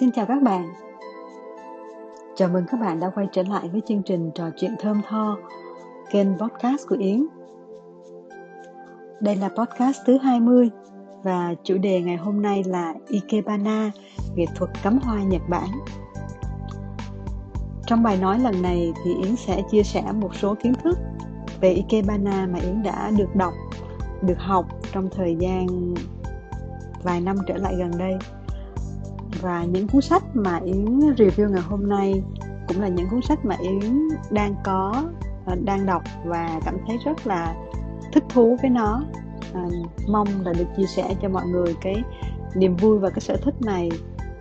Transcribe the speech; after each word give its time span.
Xin 0.00 0.12
chào 0.12 0.26
các 0.26 0.42
bạn. 0.42 0.72
Chào 2.36 2.48
mừng 2.48 2.64
các 2.70 2.80
bạn 2.80 3.00
đã 3.00 3.10
quay 3.14 3.26
trở 3.32 3.42
lại 3.42 3.68
với 3.68 3.82
chương 3.86 4.02
trình 4.02 4.30
trò 4.34 4.50
chuyện 4.56 4.74
thơm 4.80 5.00
tho, 5.08 5.38
kênh 6.10 6.38
podcast 6.38 6.88
của 6.88 6.96
Yến. 6.98 7.26
Đây 9.20 9.36
là 9.36 9.48
podcast 9.48 9.98
thứ 10.06 10.18
20 10.18 10.70
và 11.22 11.54
chủ 11.64 11.78
đề 11.78 12.00
ngày 12.00 12.16
hôm 12.16 12.42
nay 12.42 12.64
là 12.66 12.94
Ikebana, 13.08 13.90
nghệ 14.34 14.44
thuật 14.54 14.70
cắm 14.82 14.98
hoa 14.98 15.22
Nhật 15.22 15.42
Bản. 15.48 15.68
Trong 17.86 18.02
bài 18.02 18.18
nói 18.20 18.38
lần 18.38 18.62
này 18.62 18.92
thì 19.04 19.14
Yến 19.22 19.36
sẽ 19.36 19.62
chia 19.70 19.82
sẻ 19.82 20.02
một 20.12 20.34
số 20.34 20.54
kiến 20.62 20.72
thức 20.74 20.98
về 21.60 21.72
Ikebana 21.72 22.46
mà 22.46 22.58
Yến 22.58 22.82
đã 22.82 23.10
được 23.18 23.36
đọc, 23.36 23.54
được 24.22 24.38
học 24.38 24.66
trong 24.92 25.08
thời 25.10 25.36
gian 25.36 25.94
vài 27.02 27.20
năm 27.20 27.36
trở 27.46 27.56
lại 27.56 27.74
gần 27.78 27.90
đây 27.98 28.18
và 29.40 29.64
những 29.64 29.88
cuốn 29.88 30.02
sách 30.02 30.22
mà 30.34 30.60
Yến 30.64 30.98
review 30.98 31.50
ngày 31.50 31.62
hôm 31.62 31.88
nay 31.88 32.22
cũng 32.68 32.80
là 32.80 32.88
những 32.88 33.08
cuốn 33.10 33.22
sách 33.22 33.44
mà 33.44 33.56
Yến 33.60 34.08
đang 34.30 34.54
có 34.64 35.04
à, 35.46 35.54
đang 35.64 35.86
đọc 35.86 36.02
và 36.24 36.60
cảm 36.64 36.76
thấy 36.86 36.98
rất 37.04 37.26
là 37.26 37.54
thích 38.12 38.24
thú 38.28 38.56
với 38.62 38.70
nó. 38.70 39.02
À, 39.54 39.62
mong 40.08 40.28
là 40.44 40.52
được 40.52 40.66
chia 40.76 40.86
sẻ 40.86 41.14
cho 41.22 41.28
mọi 41.28 41.46
người 41.46 41.76
cái 41.80 42.02
niềm 42.54 42.76
vui 42.76 42.98
và 42.98 43.10
cái 43.10 43.20
sở 43.20 43.36
thích 43.36 43.54
này. 43.60 43.90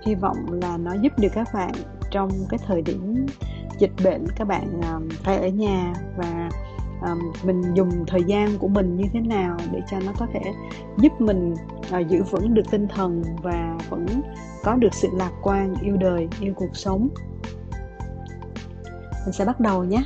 Hy 0.05 0.15
vọng 0.15 0.37
là 0.61 0.77
nó 0.77 0.93
giúp 1.01 1.13
được 1.19 1.29
các 1.33 1.47
bạn 1.53 1.71
trong 2.11 2.29
cái 2.49 2.59
thời 2.67 2.81
điểm 2.81 3.25
dịch 3.79 3.91
bệnh 4.03 4.27
các 4.35 4.47
bạn 4.47 4.81
um, 4.93 5.09
phải 5.09 5.37
ở 5.37 5.47
nhà 5.47 5.93
và 6.17 6.49
um, 7.01 7.19
mình 7.43 7.73
dùng 7.73 8.05
thời 8.07 8.23
gian 8.23 8.57
của 8.59 8.67
mình 8.67 8.97
như 8.97 9.03
thế 9.13 9.19
nào 9.19 9.57
để 9.71 9.81
cho 9.91 9.99
nó 10.05 10.11
có 10.17 10.27
thể 10.33 10.41
giúp 10.97 11.21
mình 11.21 11.55
uh, 11.99 12.07
giữ 12.07 12.23
vững 12.23 12.53
được 12.53 12.71
tinh 12.71 12.87
thần 12.87 13.23
và 13.43 13.77
vẫn 13.89 14.05
có 14.63 14.75
được 14.75 14.93
sự 14.93 15.07
lạc 15.13 15.31
quan 15.43 15.75
yêu 15.81 15.97
đời 15.97 16.27
yêu 16.39 16.53
cuộc 16.55 16.75
sống? 16.75 17.09
Mình 19.25 19.33
sẽ 19.33 19.45
bắt 19.45 19.59
đầu 19.59 19.83
nhé. 19.83 20.03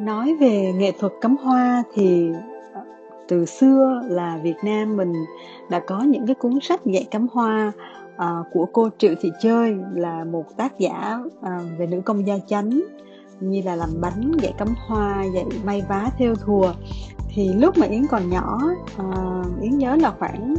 Nói 0.00 0.36
về 0.40 0.72
nghệ 0.72 0.92
thuật 0.98 1.12
cắm 1.20 1.36
hoa 1.36 1.82
thì 1.94 2.30
ờ, 2.74 2.80
từ 3.28 3.46
xưa 3.46 4.02
là 4.04 4.38
Việt 4.42 4.56
Nam 4.62 4.96
mình 4.96 5.12
đã 5.70 5.80
có 5.80 6.00
những 6.00 6.26
cái 6.26 6.34
cuốn 6.34 6.58
sách 6.62 6.80
dạy 6.84 7.06
cắm 7.10 7.26
hoa 7.32 7.72
uh, 8.22 8.46
của 8.52 8.66
cô 8.72 8.88
Triệu 8.98 9.14
Thị 9.20 9.32
Chơi 9.40 9.76
là 9.94 10.24
một 10.24 10.44
tác 10.56 10.78
giả 10.78 11.20
uh, 11.38 11.78
về 11.78 11.86
nữ 11.86 12.00
công 12.04 12.26
gia 12.26 12.38
chánh 12.38 12.80
như 13.40 13.62
là 13.64 13.76
làm 13.76 14.00
bánh 14.00 14.32
dạy 14.42 14.54
cắm 14.58 14.68
hoa 14.86 15.24
dạy 15.34 15.44
may 15.64 15.82
vá 15.88 16.10
theo 16.18 16.34
thùa. 16.34 16.72
Thì 17.28 17.48
lúc 17.52 17.78
mà 17.78 17.86
Yến 17.86 18.06
còn 18.06 18.30
nhỏ 18.30 18.60
uh, 19.02 19.60
Yến 19.60 19.78
nhớ 19.78 19.96
là 19.96 20.12
khoảng 20.18 20.54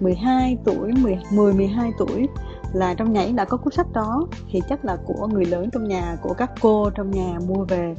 12 0.00 0.58
tuổi 0.64 0.92
10 0.92 1.18
10 1.32 1.52
12 1.52 1.92
tuổi 1.98 2.28
là 2.72 2.94
trong 2.94 3.12
nhảy 3.12 3.32
đã 3.32 3.44
có 3.44 3.56
cuốn 3.56 3.72
sách 3.72 3.92
đó. 3.92 4.26
Thì 4.50 4.60
chắc 4.68 4.84
là 4.84 4.96
của 5.06 5.26
người 5.26 5.44
lớn 5.44 5.70
trong 5.72 5.88
nhà 5.88 6.16
của 6.22 6.34
các 6.34 6.50
cô 6.60 6.90
trong 6.90 7.10
nhà 7.10 7.38
mua 7.48 7.64
về. 7.64 7.94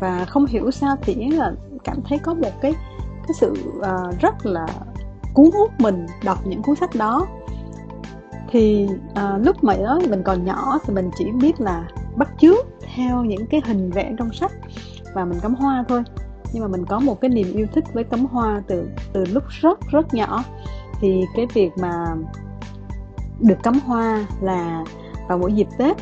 Và 0.00 0.24
không 0.24 0.46
hiểu 0.46 0.70
sao 0.70 0.96
thì 1.02 1.14
Yến 1.14 1.30
là 1.30 1.52
cảm 1.84 1.96
thấy 2.08 2.18
có 2.18 2.34
một 2.34 2.60
cái 2.60 2.74
cái 3.28 3.34
sự 3.34 3.54
uh, 3.78 4.20
rất 4.20 4.46
là 4.46 4.66
cuốn 5.34 5.50
hút 5.54 5.70
mình 5.78 6.06
đọc 6.24 6.38
những 6.46 6.62
cuốn 6.62 6.76
sách 6.76 6.94
đó 6.94 7.26
thì 8.50 8.88
à, 9.14 9.38
lúc 9.38 9.64
mà 9.64 9.76
đó 9.76 10.00
mình 10.08 10.22
còn 10.22 10.44
nhỏ 10.44 10.78
thì 10.84 10.94
mình 10.94 11.10
chỉ 11.18 11.24
biết 11.40 11.60
là 11.60 11.88
bắt 12.16 12.28
chước 12.40 12.66
theo 12.94 13.24
những 13.24 13.46
cái 13.46 13.60
hình 13.64 13.90
vẽ 13.90 14.14
trong 14.18 14.32
sách 14.32 14.52
và 15.14 15.24
mình 15.24 15.38
cắm 15.42 15.54
hoa 15.54 15.84
thôi. 15.88 16.02
Nhưng 16.52 16.62
mà 16.62 16.68
mình 16.68 16.86
có 16.86 17.00
một 17.00 17.20
cái 17.20 17.28
niềm 17.28 17.52
yêu 17.54 17.66
thích 17.72 17.84
với 17.92 18.04
cắm 18.04 18.26
hoa 18.26 18.62
từ 18.66 18.88
từ 19.12 19.24
lúc 19.24 19.42
rất 19.48 19.80
rất 19.90 20.14
nhỏ. 20.14 20.44
Thì 21.00 21.24
cái 21.36 21.46
việc 21.54 21.70
mà 21.80 22.06
được 23.40 23.62
cắm 23.62 23.80
hoa 23.80 24.26
là 24.40 24.84
vào 25.28 25.38
mỗi 25.38 25.52
dịp 25.52 25.68
tết 25.78 25.96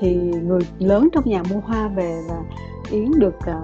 thì 0.00 0.14
người 0.16 0.60
lớn 0.78 1.08
trong 1.12 1.24
nhà 1.26 1.42
mua 1.50 1.60
hoa 1.60 1.88
về 1.88 2.20
và 2.28 2.36
yến 2.90 3.10
được 3.18 3.36
à, 3.40 3.60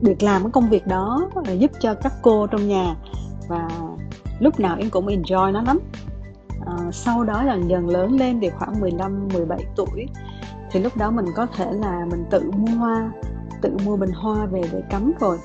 được 0.00 0.22
làm 0.22 0.42
cái 0.42 0.52
công 0.52 0.68
việc 0.68 0.86
đó 0.86 1.30
à, 1.44 1.52
giúp 1.52 1.70
cho 1.80 1.94
các 1.94 2.12
cô 2.22 2.46
trong 2.46 2.68
nhà. 2.68 2.96
Và 3.48 3.68
lúc 4.40 4.60
nào 4.60 4.76
yến 4.76 4.90
cũng 4.90 5.06
enjoy 5.06 5.52
nó 5.52 5.62
lắm 5.62 5.78
uh, 6.62 6.94
sau 6.94 7.24
đó 7.24 7.42
dần 7.46 7.70
dần 7.70 7.88
lớn 7.88 8.16
lên 8.16 8.40
thì 8.40 8.50
khoảng 8.50 8.80
15 8.80 9.28
17 9.34 9.64
tuổi. 9.76 10.06
Thì 10.70 10.80
lúc 10.80 10.96
đó 10.96 11.10
mình 11.10 11.26
có 11.34 11.46
thể 11.46 11.72
là 11.72 12.06
mình 12.10 12.24
tự 12.30 12.50
mua 12.50 12.78
hoa 12.78 13.10
tự 13.62 13.76
mua 13.84 13.96
bình 13.96 14.10
hoa 14.10 14.46
về 14.46 14.62
để 14.72 14.82
cắm 14.90 15.12
rồi 15.20 15.38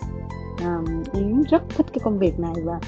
à, 0.62 0.78
ờ, 1.14 1.20
yến 1.20 1.44
rất 1.50 1.64
thích 1.70 1.86
cái 1.94 2.00
công 2.04 2.20
việc 2.20 2.40
này 2.40 2.54
và 2.64 2.80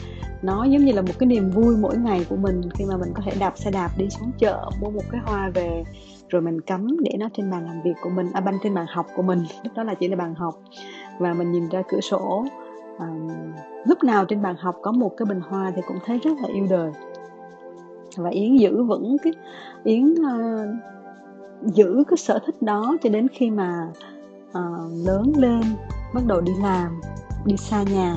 nó 0.42 0.64
giống 0.64 0.86
như 0.86 0.92
là 0.92 1.02
một 1.02 1.14
cái 1.20 1.28
niềm 1.28 1.50
vui 1.50 1.78
mỗi 1.78 1.98
ngày 1.98 2.26
của 2.30 2.36
mình 2.36 2.62
khi 2.76 2.86
mà 2.86 2.98
mình 2.98 3.10
có 3.16 3.22
thể 3.26 3.32
đạp 3.40 3.54
xe 3.58 3.72
đạp 3.72 3.90
đi 3.98 4.10
xuống 4.10 4.32
chợ 4.40 4.70
mua 4.82 4.90
một 4.90 5.04
cái 5.12 5.22
hoa 5.26 5.50
về 5.54 5.84
rồi 6.30 6.42
mình 6.42 6.62
cắm 6.62 6.88
để 7.00 7.12
nó 7.20 7.30
trên 7.34 7.52
bàn 7.52 7.66
làm 7.66 7.82
việc 7.82 7.94
của 8.02 8.10
mình 8.10 8.28
à 8.34 8.42
banh 8.42 8.58
trên 8.64 8.74
bàn 8.74 8.86
học 8.90 9.06
của 9.16 9.22
mình. 9.22 9.40
Lúc 9.64 9.74
đó 9.76 9.84
là 9.84 9.94
chỉ 9.94 10.08
là 10.08 10.16
bàn 10.16 10.36
học. 10.36 10.56
Và 11.20 11.34
mình 11.34 11.52
nhìn 11.52 11.70
ra 11.70 11.82
cửa 11.88 12.02
sổ 12.02 12.46
à, 13.00 13.08
lúc 13.86 14.04
nào 14.04 14.26
trên 14.26 14.42
bàn 14.42 14.56
học 14.60 14.76
có 14.82 14.92
một 14.92 15.12
cái 15.18 15.26
bình 15.26 15.42
hoa 15.50 15.72
thì 15.76 15.82
cũng 15.88 15.98
thấy 16.06 16.20
rất 16.20 16.32
là 16.42 16.48
yêu 16.54 16.68
đời 16.70 16.92
và 18.18 18.30
yến 18.30 18.56
giữ 18.56 18.84
vững 18.84 19.18
cái 19.24 19.34
yến 19.84 20.14
uh, 20.14 20.70
giữ 21.66 22.04
cái 22.08 22.18
sở 22.18 22.40
thích 22.46 22.62
đó 22.62 22.98
cho 23.04 23.10
đến 23.10 23.28
khi 23.34 23.50
mà 23.50 23.88
uh, 24.50 25.08
lớn 25.08 25.34
lên 25.38 25.62
bắt 26.14 26.24
đầu 26.28 26.42
đi 26.42 26.52
làm 26.62 27.02
đi 27.46 27.58
xa 27.58 27.84
nhà. 27.84 28.16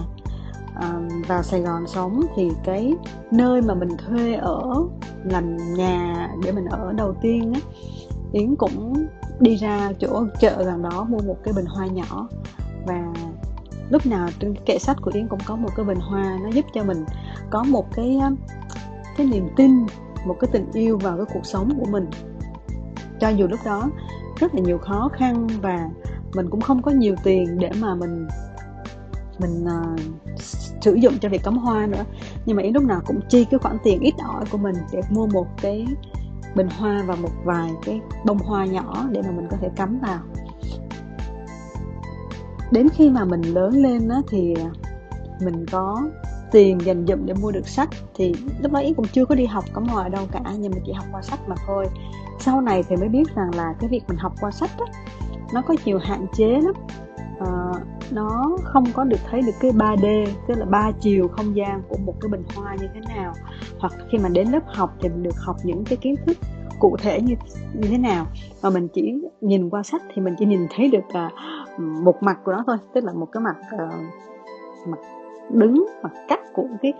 Uh, 0.76 1.28
vào 1.28 1.42
Sài 1.42 1.60
Gòn 1.60 1.86
sống 1.86 2.22
thì 2.36 2.50
cái 2.64 2.94
nơi 3.30 3.62
mà 3.62 3.74
mình 3.74 3.88
thuê 3.96 4.34
ở 4.34 4.86
làm 5.24 5.56
nhà 5.56 6.30
để 6.44 6.52
mình 6.52 6.64
ở 6.64 6.92
đầu 6.92 7.14
tiên 7.22 7.52
á 7.54 7.60
Yến 8.32 8.56
cũng 8.56 9.06
đi 9.40 9.56
ra 9.56 9.92
chỗ 10.00 10.24
chợ 10.40 10.62
gần 10.64 10.82
đó 10.82 11.06
mua 11.08 11.18
một 11.18 11.36
cái 11.44 11.54
bình 11.56 11.66
hoa 11.66 11.86
nhỏ. 11.86 12.28
Và 12.86 13.12
lúc 13.90 14.06
nào 14.06 14.28
trên 14.40 14.54
kệ 14.66 14.78
sách 14.78 14.96
của 15.02 15.10
Yến 15.14 15.28
cũng 15.28 15.38
có 15.46 15.56
một 15.56 15.68
cái 15.76 15.86
bình 15.86 15.98
hoa 16.00 16.38
nó 16.42 16.48
giúp 16.48 16.64
cho 16.74 16.84
mình 16.84 17.04
có 17.50 17.62
một 17.62 17.86
cái 17.94 18.20
cái 19.16 19.26
niềm 19.26 19.48
tin 19.56 19.86
một 20.26 20.36
cái 20.40 20.48
tình 20.52 20.72
yêu 20.72 20.98
vào 20.98 21.16
cái 21.16 21.26
cuộc 21.34 21.46
sống 21.46 21.80
của 21.80 21.86
mình. 21.90 22.06
Cho 23.20 23.28
dù 23.28 23.46
lúc 23.46 23.60
đó 23.64 23.90
rất 24.40 24.54
là 24.54 24.60
nhiều 24.60 24.78
khó 24.78 25.08
khăn 25.12 25.46
và 25.62 25.90
mình 26.34 26.50
cũng 26.50 26.60
không 26.60 26.82
có 26.82 26.90
nhiều 26.90 27.14
tiền 27.24 27.58
để 27.58 27.70
mà 27.80 27.94
mình 27.94 28.28
mình 29.38 29.64
uh, 29.64 30.00
sử 30.82 30.94
dụng 30.94 31.18
cho 31.20 31.28
việc 31.28 31.42
cắm 31.44 31.56
hoa 31.56 31.86
nữa. 31.86 32.04
Nhưng 32.46 32.56
mà 32.56 32.62
ý 32.62 32.70
lúc 32.70 32.82
nào 32.84 33.00
cũng 33.06 33.20
chi 33.28 33.44
cái 33.44 33.58
khoản 33.58 33.76
tiền 33.84 34.00
ít 34.00 34.14
ỏi 34.18 34.44
của 34.50 34.58
mình 34.58 34.74
để 34.92 35.00
mua 35.10 35.26
một 35.26 35.46
cái 35.62 35.86
bình 36.54 36.68
hoa 36.78 37.02
và 37.06 37.14
một 37.14 37.30
vài 37.44 37.70
cái 37.84 38.00
bông 38.26 38.38
hoa 38.38 38.66
nhỏ 38.66 39.08
để 39.10 39.22
mà 39.22 39.30
mình 39.30 39.46
có 39.50 39.56
thể 39.60 39.68
cắm 39.76 39.98
vào. 39.98 40.20
Đến 42.70 42.88
khi 42.88 43.10
mà 43.10 43.24
mình 43.24 43.42
lớn 43.42 43.82
lên 43.82 44.08
á, 44.08 44.20
thì 44.28 44.54
mình 45.40 45.66
có 45.72 46.02
tiền 46.52 46.78
dành 46.84 47.06
dụm 47.06 47.26
để 47.26 47.34
mua 47.34 47.50
được 47.52 47.68
sách 47.68 47.88
thì 48.14 48.34
lúc 48.62 48.72
đó 48.72 48.82
cũng 48.96 49.06
chưa 49.12 49.24
có 49.24 49.34
đi 49.34 49.46
học 49.46 49.64
cắm 49.74 49.84
hòa 49.84 50.08
đâu 50.08 50.26
cả 50.32 50.40
nhưng 50.58 50.72
mà 50.72 50.78
chỉ 50.86 50.92
học 50.92 51.04
qua 51.12 51.22
sách 51.22 51.40
mà 51.48 51.56
thôi. 51.66 51.86
Sau 52.38 52.60
này 52.60 52.82
thì 52.88 52.96
mới 52.96 53.08
biết 53.08 53.34
rằng 53.34 53.50
là 53.54 53.74
cái 53.80 53.88
việc 53.88 54.02
mình 54.08 54.18
học 54.18 54.32
qua 54.40 54.50
sách 54.50 54.70
đó, 54.78 54.86
nó 55.54 55.62
có 55.62 55.74
nhiều 55.84 55.98
hạn 55.98 56.26
chế 56.36 56.60
lắm. 56.60 56.74
À, 57.40 57.72
nó 58.10 58.56
không 58.64 58.84
có 58.94 59.04
được 59.04 59.20
thấy 59.30 59.42
được 59.42 59.52
cái 59.60 59.70
3D 59.70 60.26
tức 60.48 60.54
là 60.58 60.64
ba 60.64 60.90
chiều 61.00 61.28
không 61.28 61.56
gian 61.56 61.82
của 61.88 61.96
một 61.96 62.14
cái 62.20 62.28
bình 62.28 62.42
hoa 62.56 62.76
như 62.80 62.88
thế 62.94 63.00
nào. 63.14 63.32
Hoặc 63.78 63.92
khi 64.10 64.18
mà 64.18 64.28
đến 64.28 64.48
lớp 64.48 64.62
học 64.66 64.94
thì 65.00 65.08
mình 65.08 65.22
được 65.22 65.36
học 65.36 65.56
những 65.64 65.84
cái 65.84 65.96
kiến 65.96 66.14
thức 66.26 66.36
cụ 66.78 66.96
thể 67.02 67.20
như 67.20 67.34
như 67.74 67.88
thế 67.88 67.98
nào. 67.98 68.26
Mà 68.62 68.70
mình 68.70 68.88
chỉ 68.94 69.12
nhìn 69.40 69.70
qua 69.70 69.82
sách 69.82 70.02
thì 70.14 70.22
mình 70.22 70.34
chỉ 70.38 70.46
nhìn 70.46 70.66
thấy 70.70 70.88
được 70.88 71.04
uh, 71.08 71.80
một 71.80 72.22
mặt 72.22 72.38
của 72.44 72.52
nó 72.52 72.64
thôi 72.66 72.76
tức 72.94 73.04
là 73.04 73.12
một 73.12 73.26
cái 73.32 73.40
mặt 73.40 73.56
uh, 73.74 74.88
mặt 74.88 74.98
đứng 75.50 75.86
mặt 76.02 76.12
cắt 76.28 76.40
của 76.52 76.66
cái 76.82 76.92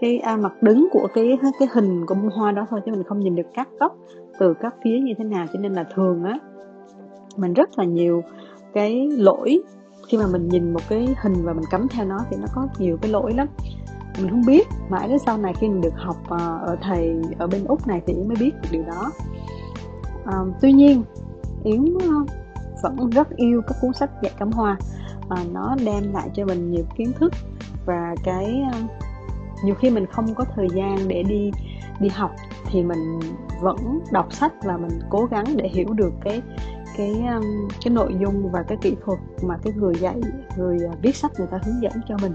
cái 0.00 0.18
à, 0.18 0.36
mặt 0.36 0.62
đứng 0.62 0.88
của 0.92 1.08
cái 1.14 1.38
cái 1.58 1.68
hình 1.72 2.06
của 2.06 2.14
bông 2.14 2.30
hoa 2.30 2.52
đó 2.52 2.66
thôi 2.70 2.80
chứ 2.86 2.92
mình 2.92 3.04
không 3.04 3.20
nhìn 3.20 3.34
được 3.34 3.46
các 3.54 3.68
góc 3.80 3.96
từ 4.38 4.54
các 4.54 4.74
phía 4.84 4.98
như 4.98 5.14
thế 5.18 5.24
nào. 5.24 5.46
Cho 5.52 5.58
nên 5.58 5.72
là 5.72 5.84
thường 5.94 6.24
á 6.24 6.38
mình 7.36 7.52
rất 7.52 7.78
là 7.78 7.84
nhiều 7.84 8.22
cái 8.74 9.08
lỗi. 9.10 9.62
Khi 10.08 10.18
mà 10.18 10.26
mình 10.26 10.48
nhìn 10.48 10.72
một 10.72 10.80
cái 10.88 11.14
hình 11.22 11.34
và 11.42 11.52
mình 11.52 11.64
cắm 11.70 11.88
theo 11.88 12.06
nó 12.06 12.18
thì 12.30 12.36
nó 12.40 12.46
có 12.54 12.68
nhiều 12.78 12.96
cái 13.02 13.10
lỗi 13.10 13.34
lắm. 13.34 13.48
Mình 14.18 14.30
không 14.30 14.42
biết 14.46 14.66
mãi 14.88 15.08
đến 15.08 15.18
sau 15.18 15.38
này 15.38 15.54
khi 15.60 15.68
mình 15.68 15.80
được 15.80 15.94
học 15.96 16.16
à, 16.30 16.58
ở 16.62 16.76
thầy 16.82 17.16
ở 17.38 17.46
bên 17.46 17.64
úc 17.64 17.86
này 17.86 18.02
thì 18.06 18.14
yến 18.14 18.28
mới 18.28 18.36
biết 18.40 18.50
được 18.62 18.68
điều 18.72 18.82
đó. 18.82 19.10
À, 20.24 20.38
tuy 20.60 20.72
nhiên 20.72 21.02
yến 21.64 21.84
à, 22.00 22.34
vẫn 22.82 23.10
rất 23.10 23.36
yêu 23.36 23.62
các 23.66 23.76
cuốn 23.80 23.92
sách 23.92 24.10
dạy 24.22 24.32
cắm 24.38 24.52
hoa 24.52 24.76
à, 25.28 25.44
nó 25.52 25.76
đem 25.84 26.12
lại 26.12 26.30
cho 26.34 26.44
mình 26.44 26.70
nhiều 26.70 26.84
kiến 26.96 27.12
thức 27.18 27.32
và 27.90 28.14
cái 28.24 28.62
ờ, 28.72 28.78
nhiều 29.64 29.74
khi 29.74 29.90
mình 29.90 30.06
không 30.06 30.34
có 30.34 30.44
thời 30.54 30.68
gian 30.74 31.08
để 31.08 31.22
đi 31.22 31.50
đi 32.00 32.08
học 32.08 32.30
thì 32.66 32.82
mình 32.82 33.20
vẫn 33.60 34.00
đọc 34.12 34.32
sách 34.32 34.52
và 34.62 34.76
mình 34.76 35.00
cố 35.10 35.24
gắng 35.30 35.44
để 35.56 35.68
hiểu 35.68 35.92
được 35.92 36.12
cái 36.24 36.42
cái 36.96 37.22
ờ, 37.28 37.40
cái 37.84 37.94
nội 37.94 38.14
dung 38.20 38.50
và 38.52 38.62
cái 38.62 38.78
kỹ 38.82 38.96
thuật 39.04 39.18
mà 39.42 39.56
cái 39.62 39.72
người 39.76 39.94
dạy, 39.94 40.14
người 40.56 40.78
ờ, 40.90 40.96
viết 41.02 41.16
sách 41.16 41.30
người 41.38 41.46
ta 41.46 41.58
hướng 41.64 41.82
dẫn 41.82 41.92
cho 42.08 42.16
mình. 42.22 42.34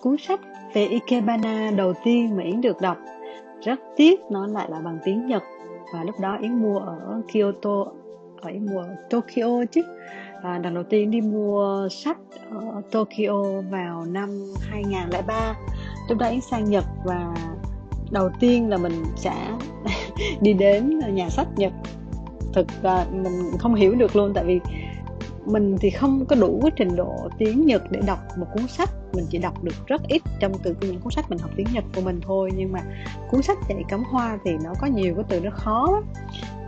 Cuốn 0.00 0.16
sách 0.18 0.40
về 0.74 0.86
Ikebana 0.86 1.70
đầu 1.76 1.92
tiên 2.04 2.36
mà 2.36 2.42
Yến 2.42 2.60
được 2.60 2.80
đọc, 2.80 2.96
rất 3.64 3.80
tiếc 3.96 4.20
nó 4.30 4.46
lại 4.46 4.70
là 4.70 4.80
bằng 4.80 4.98
tiếng 5.04 5.26
Nhật 5.26 5.42
và 5.92 6.04
lúc 6.04 6.20
đó 6.20 6.38
Yến 6.40 6.62
mua 6.62 6.78
ở 6.78 7.22
Kyoto 7.32 7.86
phải 8.46 8.58
mua 8.58 8.84
Tokyo 9.10 9.64
chứ. 9.72 9.82
À, 10.42 10.60
lần 10.64 10.74
đầu 10.74 10.84
tiên 10.84 11.10
đi 11.10 11.20
mua 11.20 11.88
sách 11.90 12.18
ở 12.50 12.82
Tokyo 12.90 13.60
vào 13.70 14.04
năm 14.04 14.28
2003 14.70 15.54
lúc 16.08 16.18
đó 16.18 16.26
Yến 16.26 16.40
sang 16.40 16.70
Nhật 16.70 16.84
và 17.04 17.34
đầu 18.10 18.28
tiên 18.40 18.68
là 18.68 18.76
mình 18.76 19.04
sẽ 19.16 19.34
đi 20.40 20.52
đến 20.52 20.98
nhà 21.12 21.28
sách 21.28 21.48
Nhật. 21.56 21.72
Thực 22.52 22.66
ra 22.82 23.06
mình 23.12 23.50
không 23.58 23.74
hiểu 23.74 23.94
được 23.94 24.16
luôn 24.16 24.32
tại 24.34 24.44
vì 24.44 24.60
mình 25.46 25.76
thì 25.80 25.90
không 25.90 26.26
có 26.26 26.36
đủ 26.36 26.60
cái 26.62 26.70
trình 26.76 26.96
độ 26.96 27.28
tiếng 27.38 27.66
Nhật 27.66 27.82
để 27.90 28.00
đọc 28.06 28.18
một 28.38 28.46
cuốn 28.54 28.68
sách. 28.68 28.90
Mình 29.14 29.24
chỉ 29.30 29.38
đọc 29.38 29.64
được 29.64 29.86
rất 29.86 30.02
ít 30.08 30.22
trong 30.40 30.52
từ 30.62 30.76
những 30.80 31.00
cuốn 31.00 31.12
sách 31.12 31.30
mình 31.30 31.38
học 31.38 31.50
tiếng 31.56 31.66
Nhật 31.72 31.84
của 31.94 32.00
mình 32.00 32.20
thôi 32.22 32.50
nhưng 32.56 32.72
mà 32.72 32.80
cuốn 33.30 33.42
sách 33.42 33.58
dạy 33.68 33.84
cắm 33.88 34.02
hoa 34.04 34.38
thì 34.44 34.50
nó 34.64 34.70
có 34.80 34.86
nhiều 34.86 35.14
cái 35.14 35.24
từ 35.28 35.40
nó 35.40 35.50
khó 35.50 35.90
lắm. 35.92 36.04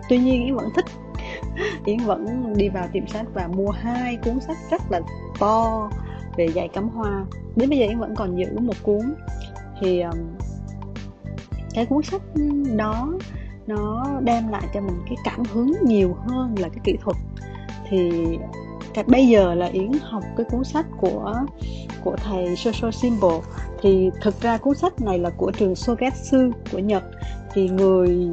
Tuy 0.09 0.19
nhiên 0.19 0.45
Yến 0.45 0.55
vẫn 0.55 0.69
thích 0.75 0.85
Yến 1.85 1.99
vẫn 1.99 2.53
đi 2.57 2.69
vào 2.69 2.89
tiệm 2.93 3.07
sách 3.07 3.27
và 3.35 3.49
mua 3.49 3.71
hai 3.71 4.17
cuốn 4.17 4.41
sách 4.41 4.57
rất 4.71 4.83
là 4.91 5.01
to 5.39 5.91
về 6.37 6.47
dạy 6.47 6.69
cắm 6.69 6.89
hoa. 6.89 7.25
Đến 7.57 7.71
bây 7.71 7.79
giờ 7.79 7.87
Yến 7.87 7.99
vẫn 7.99 8.15
còn 8.15 8.39
giữ 8.39 8.59
một 8.59 8.77
cuốn. 8.83 9.15
Thì 9.81 10.01
um, 10.01 10.19
cái 11.75 11.87
cuốn 11.87 12.03
sách 12.03 12.23
đó 12.77 13.13
nó 13.67 14.07
đem 14.21 14.49
lại 14.49 14.63
cho 14.75 14.81
mình 14.81 14.97
cái 15.07 15.17
cảm 15.25 15.43
hứng 15.53 15.73
nhiều 15.83 16.17
hơn 16.27 16.55
là 16.59 16.69
cái 16.69 16.81
kỹ 16.85 16.97
thuật. 17.03 17.17
Thì 17.89 18.11
cái 18.95 19.05
bây 19.07 19.29
giờ 19.29 19.55
là 19.55 19.67
yến 19.67 19.93
học 20.03 20.23
cái 20.37 20.47
cuốn 20.51 20.65
sách 20.65 20.87
của 21.01 21.35
của 22.05 22.17
thầy 22.17 22.57
Shosho 22.57 22.91
Symbol. 22.91 23.43
Thì 23.83 24.11
thực 24.23 24.41
ra 24.41 24.59
cuốn 24.59 24.75
sách 24.75 25.01
này 25.01 25.19
là 25.19 25.31
của 25.31 25.51
trường 25.51 25.75
Sogetsu 25.75 26.39
của 26.73 26.79
Nhật. 26.79 27.05
Thì 27.53 27.69
người 27.69 28.29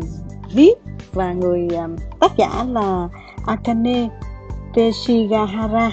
viết 0.53 0.73
và 1.15 1.33
người 1.33 1.67
à, 1.77 1.87
tác 2.19 2.31
giả 2.37 2.65
là 2.69 3.09
Akane 3.45 4.09
Teshigahara. 4.73 5.91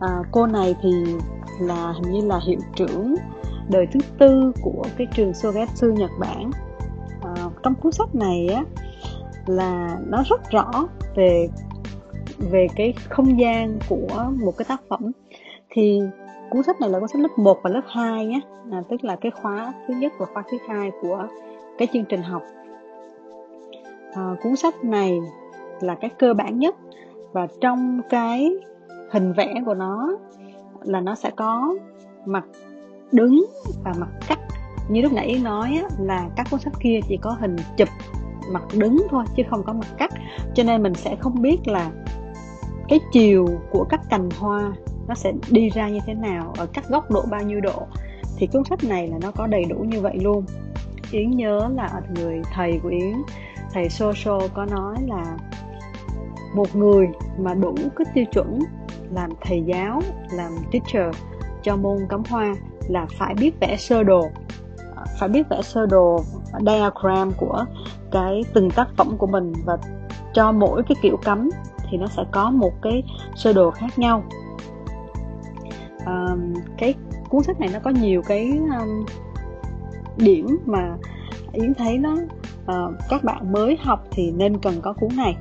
À, 0.00 0.08
cô 0.32 0.46
này 0.46 0.74
thì 0.82 0.90
là 1.60 1.92
hình 1.92 2.12
như 2.12 2.26
là 2.26 2.40
hiệu 2.46 2.58
trưởng 2.76 3.14
đời 3.70 3.86
thứ 3.92 4.00
tư 4.18 4.52
của 4.62 4.82
cái 4.98 5.06
trường 5.14 5.34
Sogetsu 5.34 5.86
Nhật 5.92 6.10
Bản. 6.20 6.50
À, 7.22 7.34
trong 7.62 7.74
cuốn 7.74 7.92
sách 7.92 8.14
này 8.14 8.48
á 8.48 8.64
là 9.46 9.98
nó 10.06 10.22
rất 10.28 10.50
rõ 10.50 10.88
về 11.14 11.48
về 12.38 12.66
cái 12.76 12.94
không 13.08 13.40
gian 13.40 13.78
của 13.88 14.30
một 14.44 14.52
cái 14.58 14.64
tác 14.68 14.80
phẩm. 14.88 15.12
Thì 15.70 16.00
cuốn 16.50 16.62
sách 16.62 16.80
này 16.80 16.90
là 16.90 16.98
cuốn 16.98 17.08
sách 17.08 17.20
lớp 17.20 17.38
1 17.38 17.58
và 17.62 17.70
lớp 17.70 17.82
2 17.86 18.26
nhé. 18.26 18.40
À, 18.72 18.82
tức 18.90 19.04
là 19.04 19.16
cái 19.16 19.32
khóa 19.42 19.72
thứ 19.88 19.94
nhất 19.94 20.12
và 20.18 20.26
khóa 20.26 20.42
thứ 20.50 20.56
hai 20.68 20.90
của 21.02 21.26
cái 21.78 21.88
chương 21.92 22.04
trình 22.04 22.22
học 22.22 22.42
à, 24.14 24.34
cuốn 24.42 24.56
sách 24.56 24.84
này 24.84 25.18
là 25.80 25.94
cái 25.94 26.10
cơ 26.18 26.34
bản 26.34 26.58
nhất 26.58 26.76
và 27.32 27.46
trong 27.60 28.00
cái 28.10 28.50
hình 29.10 29.32
vẽ 29.32 29.54
của 29.66 29.74
nó 29.74 30.16
là 30.82 31.00
nó 31.00 31.14
sẽ 31.14 31.30
có 31.36 31.74
mặt 32.26 32.44
đứng 33.12 33.46
và 33.84 33.92
mặt 33.98 34.08
cắt. 34.28 34.38
Như 34.88 35.02
lúc 35.02 35.12
nãy 35.12 35.40
nói 35.44 35.78
á, 35.82 35.88
là 36.00 36.28
các 36.36 36.46
cuốn 36.50 36.60
sách 36.60 36.72
kia 36.80 37.00
chỉ 37.08 37.16
có 37.16 37.36
hình 37.40 37.56
chụp 37.76 37.88
mặt 38.52 38.62
đứng 38.74 39.06
thôi 39.10 39.24
chứ 39.36 39.42
không 39.50 39.62
có 39.62 39.72
mặt 39.72 39.86
cắt. 39.98 40.10
Cho 40.54 40.62
nên 40.62 40.82
mình 40.82 40.94
sẽ 40.94 41.16
không 41.16 41.42
biết 41.42 41.58
là 41.66 41.90
cái 42.88 43.00
chiều 43.12 43.46
của 43.70 43.84
các 43.88 44.00
cành 44.10 44.28
hoa 44.38 44.72
nó 45.08 45.14
sẽ 45.14 45.32
đi 45.50 45.68
ra 45.70 45.88
như 45.88 45.98
thế 46.06 46.14
nào 46.14 46.54
ở 46.58 46.66
các 46.66 46.88
góc 46.88 47.10
độ 47.10 47.22
bao 47.30 47.42
nhiêu 47.42 47.60
độ. 47.60 47.86
Thì 48.36 48.46
cuốn 48.46 48.64
sách 48.64 48.84
này 48.84 49.08
là 49.08 49.18
nó 49.22 49.30
có 49.30 49.46
đầy 49.46 49.64
đủ 49.64 49.76
như 49.76 50.00
vậy 50.00 50.18
luôn. 50.22 50.44
Yến 51.10 51.30
nhớ 51.30 51.68
là 51.74 52.00
người 52.14 52.42
thầy 52.54 52.80
của 52.82 52.88
yến 52.88 53.14
thầy 53.72 53.88
Soso 53.88 54.38
có 54.54 54.64
nói 54.64 54.96
là 55.06 55.36
một 56.54 56.76
người 56.76 57.08
mà 57.38 57.54
đủ 57.54 57.74
cái 57.96 58.06
tiêu 58.14 58.24
chuẩn 58.32 58.58
làm 59.14 59.30
thầy 59.40 59.62
giáo 59.66 60.02
làm 60.30 60.52
teacher 60.72 61.16
cho 61.62 61.76
môn 61.76 61.98
cắm 62.08 62.22
hoa 62.28 62.54
là 62.88 63.06
phải 63.18 63.34
biết 63.34 63.60
vẽ 63.60 63.76
sơ 63.76 64.02
đồ. 64.02 64.22
À, 64.96 65.04
phải 65.20 65.28
biết 65.28 65.48
vẽ 65.50 65.62
sơ 65.62 65.86
đồ 65.86 66.24
diagram 66.66 67.32
của 67.36 67.64
cái 68.10 68.44
từng 68.54 68.70
tác 68.70 68.88
phẩm 68.96 69.16
của 69.18 69.26
mình 69.26 69.52
và 69.64 69.78
cho 70.34 70.52
mỗi 70.52 70.82
cái 70.82 70.96
kiểu 71.02 71.16
cắm 71.16 71.50
thì 71.90 71.98
nó 71.98 72.06
sẽ 72.06 72.22
có 72.30 72.50
một 72.50 72.72
cái 72.82 73.02
sơ 73.34 73.52
đồ 73.52 73.70
khác 73.70 73.98
nhau. 73.98 74.24
À, 76.04 76.26
cái 76.78 76.94
cuốn 77.28 77.42
sách 77.42 77.60
này 77.60 77.70
nó 77.72 77.78
có 77.78 77.90
nhiều 77.90 78.22
cái 78.22 78.58
um, 78.80 79.04
điểm 80.16 80.58
mà 80.66 80.96
yến 81.52 81.74
thấy 81.74 81.98
nó 81.98 82.16
uh, 82.72 82.94
các 83.08 83.24
bạn 83.24 83.52
mới 83.52 83.76
học 83.80 84.04
thì 84.10 84.30
nên 84.30 84.58
cần 84.58 84.74
có 84.82 84.92
cuốn 84.92 85.10
này. 85.16 85.36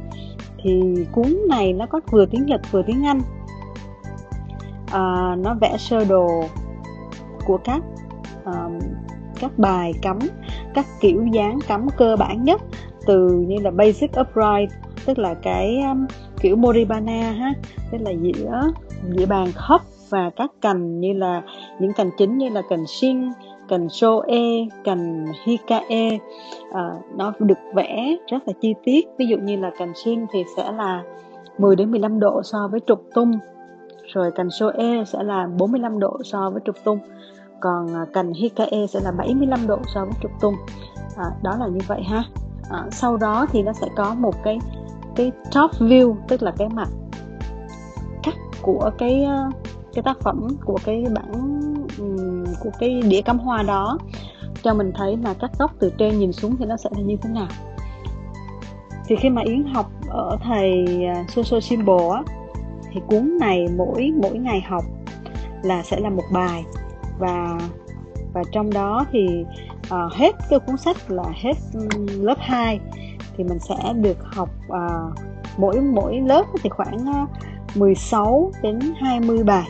Thì 0.63 0.81
cuốn 1.11 1.37
này 1.49 1.73
nó 1.73 1.85
có 1.85 1.99
vừa 2.11 2.25
tiếng 2.25 2.45
nhật 2.45 2.61
vừa 2.71 2.81
tiếng 2.81 3.05
anh. 3.05 3.21
À, 4.91 5.35
nó 5.39 5.53
vẽ 5.61 5.75
sơ 5.77 6.05
đồ 6.05 6.43
của 7.45 7.57
các 7.57 7.81
um, 8.45 8.79
các 9.39 9.51
bài 9.59 9.93
cắm 10.01 10.19
các 10.73 10.85
kiểu 10.99 11.25
dáng 11.31 11.59
cắm 11.67 11.87
cơ 11.97 12.15
bản 12.15 12.43
nhất 12.43 12.61
từ 13.05 13.29
như 13.47 13.55
là 13.61 13.71
basic 13.71 14.11
upright 14.19 14.71
tức 15.05 15.19
là 15.19 15.33
cái 15.33 15.81
um, 15.81 16.05
kiểu 16.41 16.55
moribana 16.55 17.31
ha 17.31 17.53
tức 17.91 17.97
là 18.01 18.11
giữa 18.11 18.71
giữa 19.09 19.25
bàn 19.25 19.51
khớp 19.55 19.81
và 20.09 20.29
các 20.35 20.51
cành 20.61 20.99
như 20.99 21.13
là 21.13 21.41
những 21.79 21.93
cành 21.93 22.09
chính 22.17 22.37
như 22.37 22.49
là 22.49 22.61
cành 22.69 22.87
shin 22.87 23.17
cành 23.67 23.89
shoe 23.89 24.67
cành 24.83 25.25
hikae. 25.45 26.17
Ờ, 26.71 26.99
nó 27.15 27.33
được 27.39 27.57
vẽ 27.73 28.15
rất 28.27 28.47
là 28.47 28.53
chi 28.61 28.73
tiết. 28.83 29.07
Ví 29.17 29.25
dụ 29.25 29.37
như 29.37 29.57
là 29.57 29.71
cành 29.77 29.93
xiên 29.95 30.25
thì 30.31 30.43
sẽ 30.57 30.71
là 30.71 31.03
10 31.57 31.75
đến 31.75 31.91
15 31.91 32.19
độ 32.19 32.41
so 32.43 32.67
với 32.71 32.79
trục 32.87 33.03
tung. 33.13 33.31
Rồi 34.13 34.31
cành 34.31 34.49
shoe 34.49 35.03
sẽ 35.05 35.23
là 35.23 35.47
45 35.57 35.99
độ 35.99 36.17
so 36.23 36.49
với 36.49 36.61
trục 36.65 36.75
tung. 36.83 36.99
Còn 37.59 37.95
à, 37.95 38.05
cành 38.13 38.33
hikae 38.33 38.87
sẽ 38.89 38.99
là 38.99 39.11
75 39.11 39.67
độ 39.67 39.79
so 39.93 40.05
với 40.05 40.13
trục 40.21 40.31
tung. 40.41 40.55
À, 41.17 41.25
đó 41.43 41.55
là 41.59 41.67
như 41.67 41.79
vậy 41.87 42.01
ha. 42.03 42.23
À, 42.69 42.85
sau 42.91 43.17
đó 43.17 43.45
thì 43.51 43.63
nó 43.63 43.73
sẽ 43.73 43.87
có 43.95 44.15
một 44.19 44.43
cái 44.43 44.59
cái 45.15 45.31
top 45.55 45.71
view 45.71 46.15
tức 46.27 46.43
là 46.43 46.51
cái 46.57 46.69
mặt 46.69 46.89
cắt 48.23 48.35
của 48.61 48.91
cái 48.97 49.23
à, 49.23 49.49
cái 49.93 50.03
tác 50.03 50.19
phẩm 50.19 50.47
của 50.65 50.77
cái 50.85 51.05
bản 51.15 51.31
của 52.59 52.69
cái 52.79 53.01
đĩa 53.01 53.21
cắm 53.21 53.39
hoa 53.39 53.63
đó 53.63 53.97
cho 54.63 54.73
mình 54.73 54.91
thấy 54.95 55.17
là 55.17 55.33
các 55.33 55.51
góc 55.59 55.71
từ 55.79 55.91
trên 55.97 56.19
nhìn 56.19 56.33
xuống 56.33 56.55
thì 56.59 56.65
nó 56.65 56.77
sẽ 56.77 56.89
là 56.95 57.01
như 57.01 57.15
thế 57.21 57.29
nào. 57.29 57.47
Thì 59.07 59.15
khi 59.15 59.29
mà 59.29 59.41
yến 59.45 59.63
học 59.63 59.91
ở 60.09 60.37
thầy 60.43 60.85
ờ, 61.15 61.23
Soso 61.27 61.59
Symbol 61.59 62.13
á 62.13 62.23
thì 62.91 63.01
cuốn 63.07 63.37
này 63.39 63.67
mỗi 63.77 64.11
mỗi 64.21 64.37
ngày 64.37 64.61
học 64.61 64.83
là 65.63 65.83
sẽ 65.83 65.99
là 65.99 66.09
một 66.09 66.23
bài. 66.33 66.65
Và 67.19 67.57
và 68.33 68.43
trong 68.51 68.73
đó 68.73 69.05
thì 69.11 69.45
uh, 69.79 70.13
hết 70.13 70.35
cái 70.49 70.59
cuốn 70.59 70.77
sách 70.77 70.97
là 71.07 71.23
hết 71.43 71.53
lớp 72.19 72.37
2 72.39 72.79
thì 73.37 73.43
mình 73.43 73.59
sẽ 73.59 73.93
được 73.93 74.17
học 74.23 74.49
uh, 74.67 75.13
mỗi 75.57 75.81
mỗi 75.81 76.21
lớp 76.21 76.45
thì 76.63 76.69
khoảng 76.69 77.05
à, 77.13 77.21
uh, 77.23 77.77
16 77.77 78.51
đến 78.61 78.79
20 79.01 79.43
bài. 79.43 79.67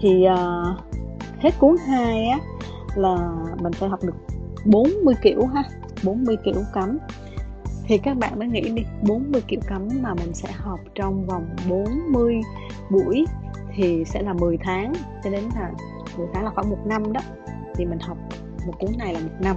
Thì 0.00 0.26
uh, 0.32 0.78
hết 1.38 1.50
cuốn 1.58 1.76
2 1.86 2.24
á 2.24 2.38
là 2.98 3.16
mình 3.62 3.72
sẽ 3.72 3.88
học 3.88 4.00
được 4.02 4.16
40 4.64 5.14
kiểu 5.22 5.46
ha 5.46 5.62
40 6.04 6.36
kiểu 6.44 6.54
cắm. 6.74 6.98
Thì 7.84 7.98
các 7.98 8.16
bạn 8.16 8.38
mới 8.38 8.48
nghĩ 8.48 8.70
đi 8.70 8.82
40 9.08 9.42
kiểu 9.48 9.60
cắm 9.66 9.88
mà 10.00 10.14
mình 10.14 10.34
sẽ 10.34 10.52
học 10.52 10.80
trong 10.94 11.26
vòng 11.26 11.46
40 11.68 12.40
buổi 12.90 13.26
thì 13.74 14.04
sẽ 14.04 14.22
là 14.22 14.32
10 14.32 14.58
tháng, 14.60 14.92
cho 15.24 15.30
đến 15.30 15.44
là 15.54 15.72
10 16.18 16.26
tháng 16.34 16.44
là 16.44 16.50
khoảng 16.54 16.70
một 16.70 16.86
năm 16.86 17.12
đó. 17.12 17.20
Thì 17.74 17.84
mình 17.84 17.98
học 17.98 18.18
một 18.66 18.72
cuốn 18.78 18.90
này 18.98 19.14
là 19.14 19.20
một 19.20 19.34
năm. 19.40 19.56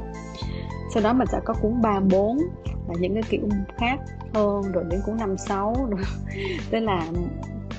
Sau 0.94 1.04
đó 1.04 1.14
mình 1.14 1.28
sẽ 1.32 1.40
có 1.46 1.54
cuốn 1.62 1.82
3 1.82 2.00
4 2.00 2.38
là 2.88 2.94
những 3.00 3.14
cái 3.14 3.24
kiểu 3.30 3.42
khác 3.78 4.00
hơn, 4.34 4.62
rồi 4.72 4.84
đến 4.90 5.02
cuốn 5.06 5.18
5 5.18 5.38
6 5.38 5.74
rồi 5.90 6.02
tức 6.72 6.80
là 6.80 7.08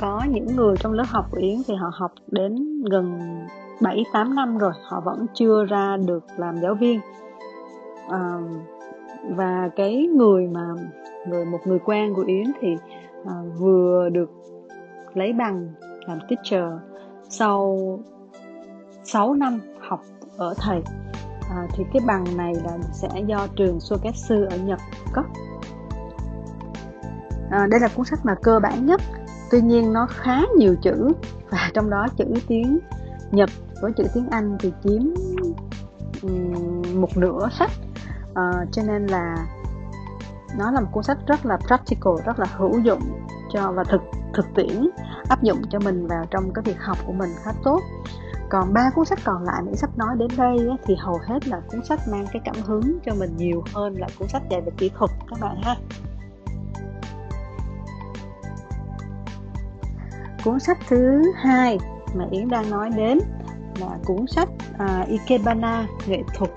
có 0.01 0.25
những 0.31 0.57
người 0.57 0.77
trong 0.81 0.93
lớp 0.93 1.05
học 1.07 1.27
của 1.31 1.39
Yến 1.41 1.59
thì 1.67 1.75
họ 1.75 1.91
học 1.95 2.13
đến 2.27 2.83
gần 2.91 3.19
7 3.81 4.05
8 4.13 4.35
năm 4.35 4.59
rồi 4.59 4.73
họ 4.83 5.01
vẫn 5.01 5.27
chưa 5.35 5.65
ra 5.65 5.97
được 5.97 6.25
làm 6.37 6.61
giáo 6.63 6.75
viên. 6.75 7.01
À, 8.09 8.39
và 9.29 9.71
cái 9.77 10.07
người 10.07 10.47
mà 10.47 10.67
người 11.29 11.45
một 11.45 11.59
người 11.65 11.79
quen 11.79 12.15
của 12.15 12.25
Yến 12.27 12.45
thì 12.61 12.77
à, 13.27 13.35
vừa 13.59 14.09
được 14.13 14.31
lấy 15.15 15.33
bằng 15.33 15.69
làm 16.07 16.19
teacher 16.29 16.65
sau 17.29 17.79
6 19.05 19.35
năm 19.35 19.61
học 19.81 20.01
ở 20.37 20.55
thầy. 20.59 20.83
À, 21.51 21.67
thì 21.75 21.85
cái 21.93 22.03
bằng 22.07 22.25
này 22.37 22.53
là 22.65 22.79
sẽ 22.93 23.09
do 23.27 23.47
trường 23.57 23.81
Soketsu 23.81 24.35
ở 24.51 24.57
Nhật 24.57 24.81
cấp 25.13 25.25
à, 27.51 27.67
đây 27.71 27.81
là 27.81 27.89
cuốn 27.89 28.07
sách 28.07 28.21
mà 28.25 28.35
cơ 28.43 28.61
bản 28.63 28.87
nhất. 28.87 29.01
Tuy 29.51 29.61
nhiên 29.61 29.93
nó 29.93 30.07
khá 30.11 30.41
nhiều 30.57 30.77
chữ 30.83 31.13
và 31.51 31.71
trong 31.75 31.91
đó 31.91 32.07
chữ 32.17 32.25
tiếng 32.49 32.79
Nhật 33.31 33.51
với 33.81 33.93
chữ 33.93 34.05
tiếng 34.15 34.29
Anh 34.31 34.57
thì 34.61 34.73
chiếm 34.85 35.03
một 36.95 37.17
nửa 37.17 37.49
sách. 37.59 37.71
Uh, 38.31 38.73
cho 38.73 38.83
nên 38.87 39.07
là 39.07 39.37
nó 40.59 40.71
là 40.71 40.81
một 40.81 40.87
cuốn 40.93 41.03
sách 41.03 41.19
rất 41.27 41.47
là 41.47 41.59
practical 41.67 42.13
rất 42.25 42.39
là 42.39 42.47
hữu 42.57 42.79
dụng 42.79 43.01
cho 43.53 43.73
và 43.73 43.85
thực 43.85 44.01
thực 44.35 44.47
tiễn 44.55 44.91
áp 45.29 45.43
dụng 45.43 45.63
cho 45.71 45.79
mình 45.79 46.07
vào 46.07 46.25
trong 46.31 46.53
cái 46.53 46.63
việc 46.63 46.77
học 46.81 46.99
của 47.07 47.13
mình 47.13 47.31
khá 47.43 47.53
tốt. 47.65 47.81
Còn 48.51 48.73
ba 48.73 48.91
cuốn 48.95 49.05
sách 49.05 49.19
còn 49.25 49.43
lại 49.43 49.63
mình 49.63 49.77
sắp 49.77 49.99
nói 49.99 50.17
đến 50.17 50.29
đây 50.37 50.59
ấy, 50.59 50.77
thì 50.85 50.95
hầu 50.99 51.19
hết 51.27 51.49
là 51.49 51.61
cuốn 51.73 51.85
sách 51.85 52.01
mang 52.11 52.27
cái 52.33 52.43
cảm 52.45 52.57
hứng 52.65 52.99
cho 53.05 53.15
mình 53.15 53.37
nhiều 53.37 53.65
hơn 53.75 53.95
là 53.99 54.07
cuốn 54.19 54.29
sách 54.29 54.43
dạy 54.51 54.61
về 54.61 54.73
kỹ 54.77 54.91
thuật 54.99 55.11
các 55.31 55.41
bạn 55.41 55.63
ha. 55.63 55.77
Cuốn 60.45 60.61
sách 60.61 60.79
thứ 60.89 61.23
hai 61.37 61.79
mà 62.15 62.25
yến 62.31 62.49
đang 62.49 62.71
nói 62.71 62.91
đến 62.97 63.19
là 63.81 63.99
cuốn 64.05 64.27
sách 64.27 64.49
à, 64.79 65.07
ikebana 65.09 65.87
nghệ 66.07 66.23
thuật 66.35 66.51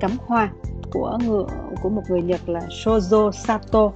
cắm 0.00 0.10
hoa 0.26 0.50
của 0.90 1.18
người 1.26 1.44
của 1.82 1.88
một 1.88 2.02
người 2.08 2.22
nhật 2.22 2.48
là 2.48 2.60
shozo 2.60 3.30
sato. 3.30 3.90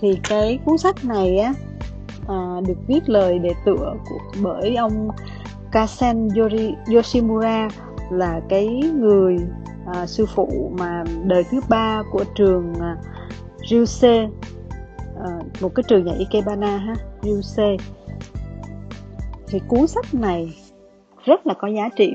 Thì 0.00 0.18
cái 0.28 0.58
cuốn 0.64 0.78
sách 0.78 1.04
này 1.04 1.38
á 1.38 1.54
à, 2.28 2.60
được 2.66 2.78
viết 2.86 3.08
lời 3.08 3.38
đề 3.38 3.50
tựa 3.64 3.94
của, 4.08 4.18
bởi 4.42 4.76
ông 4.76 5.08
Kasen 5.72 6.28
Yori, 6.36 6.74
Yoshimura 6.94 7.68
là 8.10 8.40
cái 8.48 8.66
người 8.94 9.36
à, 9.94 10.06
sư 10.06 10.26
phụ 10.34 10.72
mà 10.78 11.04
đời 11.24 11.44
thứ 11.50 11.60
ba 11.68 12.02
của 12.12 12.24
trường 12.34 12.74
à, 12.80 12.96
Ryusei 13.70 14.28
à, 15.24 15.30
một 15.60 15.74
cái 15.74 15.84
trường 15.88 16.04
nhà 16.04 16.12
Ikebana 16.18 16.76
ha 16.76 16.94
Ryusei. 17.22 17.76
Thì 19.46 19.60
cuốn 19.68 19.86
sách 19.86 20.14
này 20.14 20.56
rất 21.24 21.46
là 21.46 21.54
có 21.54 21.68
giá 21.68 21.88
trị. 21.96 22.14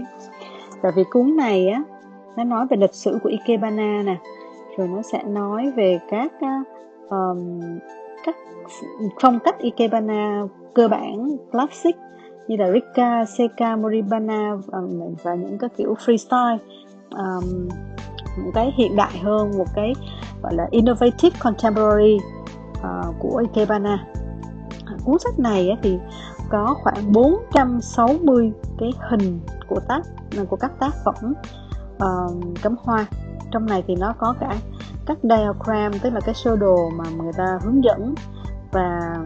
Tại 0.82 0.92
vì 0.96 1.04
cuốn 1.12 1.36
này 1.38 1.70
á 1.70 1.84
nó 2.38 2.44
nói 2.44 2.66
về 2.70 2.78
lịch 2.78 2.94
sử 2.94 3.20
của 3.24 3.30
Ikebana 3.30 4.04
nè 4.04 4.18
rồi 4.78 4.88
nó 4.88 5.02
sẽ 5.02 5.24
nói 5.24 5.72
về 5.76 6.00
các 6.10 6.32
um, 7.10 7.60
các 8.24 8.36
phong 9.22 9.40
cách 9.40 9.60
Ikebana 9.60 10.44
cơ 10.74 10.88
bản 10.88 11.38
classic 11.52 11.96
như 12.48 12.56
là 12.56 12.72
Rika, 12.72 13.26
Seka, 13.26 13.76
Moribana 13.76 14.56
và, 14.68 14.80
và 15.24 15.36
những 15.36 15.58
cái 15.58 15.70
kiểu 15.78 15.96
freestyle 16.06 16.58
um, 17.10 17.68
một 18.46 18.52
cái 18.54 18.74
hiện 18.78 18.96
đại 18.96 19.18
hơn 19.24 19.52
một 19.58 19.68
cái 19.76 19.94
gọi 20.44 20.54
là 20.56 20.68
innovative 20.72 21.40
contemporary 21.40 22.18
uh, 22.80 23.16
của 23.20 23.44
Ikebana. 23.54 24.06
Cuốn 25.06 25.20
sách 25.20 25.40
này 25.40 25.78
thì 25.82 25.98
có 26.50 26.76
khoảng 26.84 27.12
460 27.14 28.52
cái 28.80 28.92
hình 29.10 29.40
của 29.68 29.80
tác 29.88 30.02
của 30.50 30.56
các 30.56 30.72
tác 30.80 30.96
phẩm 31.06 31.34
uh, 31.96 32.62
cắm 32.62 32.76
hoa. 32.84 33.06
Trong 33.52 33.66
này 33.66 33.84
thì 33.88 33.96
nó 33.96 34.14
có 34.18 34.34
cả 34.40 34.56
các 35.06 35.18
diagram 35.24 36.00
tức 36.02 36.14
là 36.14 36.20
cái 36.20 36.36
sơ 36.36 36.56
đồ 36.56 36.90
mà 36.90 37.04
người 37.10 37.34
ta 37.38 37.60
hướng 37.62 37.84
dẫn. 37.84 38.16
Và 38.72 39.18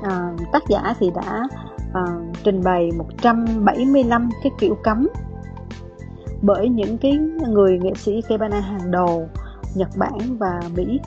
uh, 0.00 0.52
tác 0.52 0.62
giả 0.68 0.94
thì 0.98 1.10
đã 1.14 1.42
uh, 1.88 2.36
trình 2.44 2.62
bày 2.64 2.90
175 2.96 4.28
cái 4.42 4.52
kiểu 4.58 4.74
cắm. 4.84 5.08
Bởi 6.42 6.68
những 6.68 6.98
cái 6.98 7.18
người 7.48 7.78
nghệ 7.78 7.92
sĩ 7.94 8.22
Kebana 8.28 8.60
hàng 8.60 8.90
đầu 8.90 9.28
Nhật 9.74 9.88
Bản 9.96 10.36
và 10.38 10.60
Mỹ. 10.76 11.00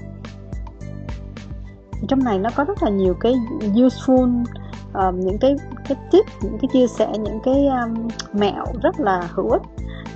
Trong 2.07 2.23
này 2.23 2.39
nó 2.39 2.49
có 2.55 2.63
rất 2.63 2.83
là 2.83 2.89
nhiều 2.89 3.13
cái 3.19 3.35
useful 3.61 4.43
um, 4.93 5.19
những 5.19 5.37
cái 5.37 5.55
cái 5.87 5.97
tip 6.11 6.25
những 6.41 6.57
cái 6.61 6.69
chia 6.73 6.87
sẻ 6.87 7.07
những 7.19 7.39
cái 7.43 7.67
um, 7.67 8.07
mẹo 8.33 8.65
rất 8.83 8.99
là 8.99 9.29
hữu 9.31 9.49
ích 9.49 9.61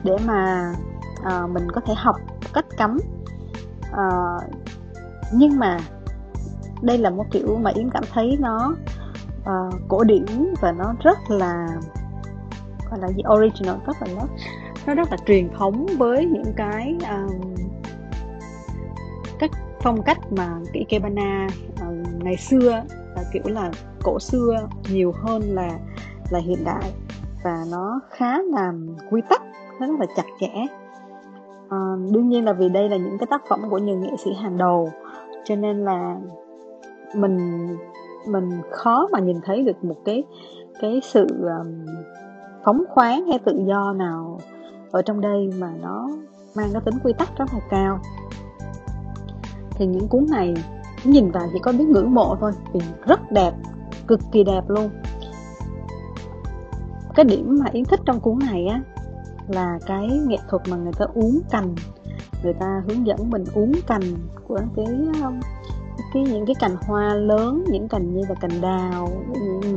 để 0.04 0.18
mà 0.26 0.74
uh, 1.20 1.50
mình 1.50 1.72
có 1.72 1.82
thể 1.82 1.94
học 1.98 2.16
cách 2.54 2.66
cắm. 2.78 2.98
Uh, 3.92 4.44
nhưng 5.34 5.60
mà 5.60 5.80
đây 6.82 6.98
là 6.98 7.10
một 7.10 7.26
kiểu 7.32 7.58
mà 7.58 7.72
yến 7.76 7.90
cảm 7.90 8.04
thấy 8.14 8.38
nó 8.40 8.76
uh, 9.40 9.74
cổ 9.88 10.04
điển 10.04 10.26
và 10.62 10.72
nó 10.72 10.94
rất 11.04 11.18
là 11.30 11.68
gọi 12.90 13.00
là 13.00 13.08
gì 13.08 13.24
original 13.34 13.76
rất 13.86 13.98
là 14.02 14.08
nó 14.16 14.28
nó 14.88 14.94
rất 14.94 15.12
là 15.12 15.18
truyền 15.26 15.50
thống 15.58 15.86
với 15.98 16.26
những 16.26 16.54
cái 16.58 16.96
um, 17.10 17.56
các 19.40 19.52
phong 19.82 20.04
cách 20.04 20.32
mà 20.32 20.60
cái 20.74 20.86
ikebana 20.90 21.48
uh, 21.74 22.24
ngày 22.24 22.38
xưa 22.38 22.84
là 23.16 23.24
kiểu 23.34 23.44
là 23.46 23.72
cổ 24.04 24.20
xưa 24.20 24.68
nhiều 24.92 25.14
hơn 25.16 25.42
là 25.42 25.80
là 26.30 26.40
hiện 26.40 26.64
đại. 26.66 26.94
Và 27.44 27.64
nó 27.72 28.00
khá 28.10 28.42
là 28.42 28.74
quy 29.12 29.22
tắc 29.30 29.42
nó 29.80 29.88
rất 29.88 30.00
là 30.00 30.06
chặt 30.16 30.26
chẽ. 30.40 30.52
À, 31.70 31.78
đương 32.12 32.30
nhiên 32.30 32.46
là 32.46 32.54
vì 32.54 32.70
đây 32.70 32.90
là 32.90 32.98
những 32.98 33.18
cái 33.18 33.28
tác 33.30 33.42
phẩm 33.50 33.62
của 33.70 33.78
những 33.78 34.02
nghệ 34.02 34.12
sĩ 34.24 34.34
hàng 34.34 34.58
đầu 34.58 34.90
cho 35.46 35.56
nên 35.56 35.86
là 35.86 36.18
mình 37.16 37.68
mình 38.28 38.50
khó 38.72 39.08
mà 39.12 39.20
nhìn 39.20 39.38
thấy 39.46 39.64
được 39.64 39.86
một 39.86 39.96
cái 40.06 40.24
cái 40.82 41.00
sự 41.04 41.28
um, 41.28 41.86
phóng 42.66 42.84
khoáng 42.90 43.28
hay 43.28 43.40
tự 43.40 43.60
do 43.68 43.94
nào 43.94 44.40
ở 44.92 45.02
trong 45.02 45.22
đây 45.22 45.50
mà 45.60 45.74
nó 45.82 46.10
mang 46.56 46.70
cái 46.74 46.82
tính 46.86 46.96
quy 47.04 47.14
tắc 47.14 47.38
rất 47.38 47.54
là 47.54 47.60
cao. 47.70 48.00
Thì 49.72 49.86
những 49.86 50.08
cuốn 50.08 50.26
này 50.32 50.54
nhìn 51.06 51.32
vào 51.32 51.48
chỉ 51.54 51.60
có 51.60 51.72
biết 51.72 51.86
ngưỡng 51.88 52.14
mộ 52.14 52.36
thôi. 52.40 52.52
Vì 52.74 52.80
rất 53.06 53.32
đẹp, 53.32 53.52
cực 54.08 54.20
kỳ 54.32 54.44
đẹp 54.44 54.62
luôn. 54.68 54.90
Cái 57.16 57.26
điểm 57.26 57.58
mà 57.60 57.66
yến 57.72 57.86
thích 57.86 58.00
trong 58.06 58.20
cuốn 58.20 58.40
này 58.40 58.68
á, 58.68 58.82
là 59.48 59.80
cái 59.86 60.08
nghệ 60.28 60.38
thuật 60.50 60.62
mà 60.70 60.78
người 60.78 60.94
ta 60.94 61.06
uống 61.14 61.40
cành. 61.52 61.76
Người 62.44 62.54
ta 62.54 62.84
hướng 62.88 63.08
dẫn 63.08 63.30
mình 63.30 63.44
uống 63.54 63.72
cành 63.88 64.02
của 64.48 64.60
cái 64.76 64.86
cái 66.14 66.24
những 66.24 66.46
cái 66.46 66.56
cành 66.60 66.76
hoa 66.82 67.14
lớn 67.14 67.64
những 67.68 67.88
cành 67.88 68.14
như 68.14 68.22
là 68.30 68.36
cành 68.36 68.62
đào 68.62 69.10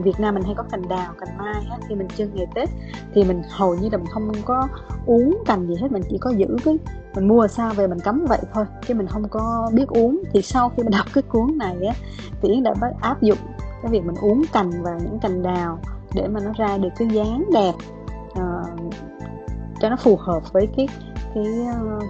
Việt 0.02 0.20
Nam 0.20 0.34
mình 0.34 0.42
hay 0.42 0.54
có 0.54 0.62
cành 0.70 0.88
đào 0.88 1.12
cành 1.20 1.38
mai 1.38 1.64
á 1.70 1.76
khi 1.88 1.94
mình 1.94 2.08
chơi 2.16 2.28
ngày 2.34 2.46
Tết 2.54 2.68
thì 3.14 3.24
mình 3.24 3.42
hầu 3.50 3.74
như 3.74 3.88
là 3.92 3.98
mình 3.98 4.06
không 4.06 4.32
có 4.44 4.68
uống 5.06 5.42
cành 5.46 5.66
gì 5.66 5.74
hết 5.80 5.92
mình 5.92 6.02
chỉ 6.10 6.18
có 6.20 6.30
giữ 6.30 6.56
cái 6.64 6.78
mình 7.14 7.28
mua 7.28 7.46
sao 7.46 7.74
về 7.74 7.86
mình 7.86 8.00
cắm 8.00 8.26
vậy 8.28 8.38
thôi 8.52 8.64
chứ 8.86 8.94
mình 8.94 9.06
không 9.06 9.28
có 9.28 9.70
biết 9.74 9.88
uống. 9.88 10.22
Thì 10.32 10.42
sau 10.42 10.68
khi 10.68 10.82
mình 10.82 10.92
đọc 10.98 11.06
cái 11.14 11.22
cuốn 11.22 11.58
này 11.58 11.76
á 11.86 11.94
thì 12.42 12.48
Yến 12.48 12.62
đã 12.62 12.74
bắt 12.80 12.92
áp 13.00 13.22
dụng 13.22 13.38
cái 13.82 13.92
việc 13.92 14.04
mình 14.04 14.16
uống 14.20 14.42
cành 14.52 14.82
và 14.82 14.98
những 15.04 15.18
cành 15.18 15.42
đào 15.42 15.78
để 16.14 16.28
mà 16.28 16.40
nó 16.40 16.52
ra 16.56 16.78
được 16.78 16.88
cái 16.98 17.08
dáng 17.08 17.44
đẹp 17.52 17.72
uh, 18.30 18.92
cho 19.80 19.88
nó 19.88 19.96
phù 19.96 20.16
hợp 20.16 20.52
với 20.52 20.68
cái 20.76 20.88
cái 21.34 21.44
uh, 21.70 22.02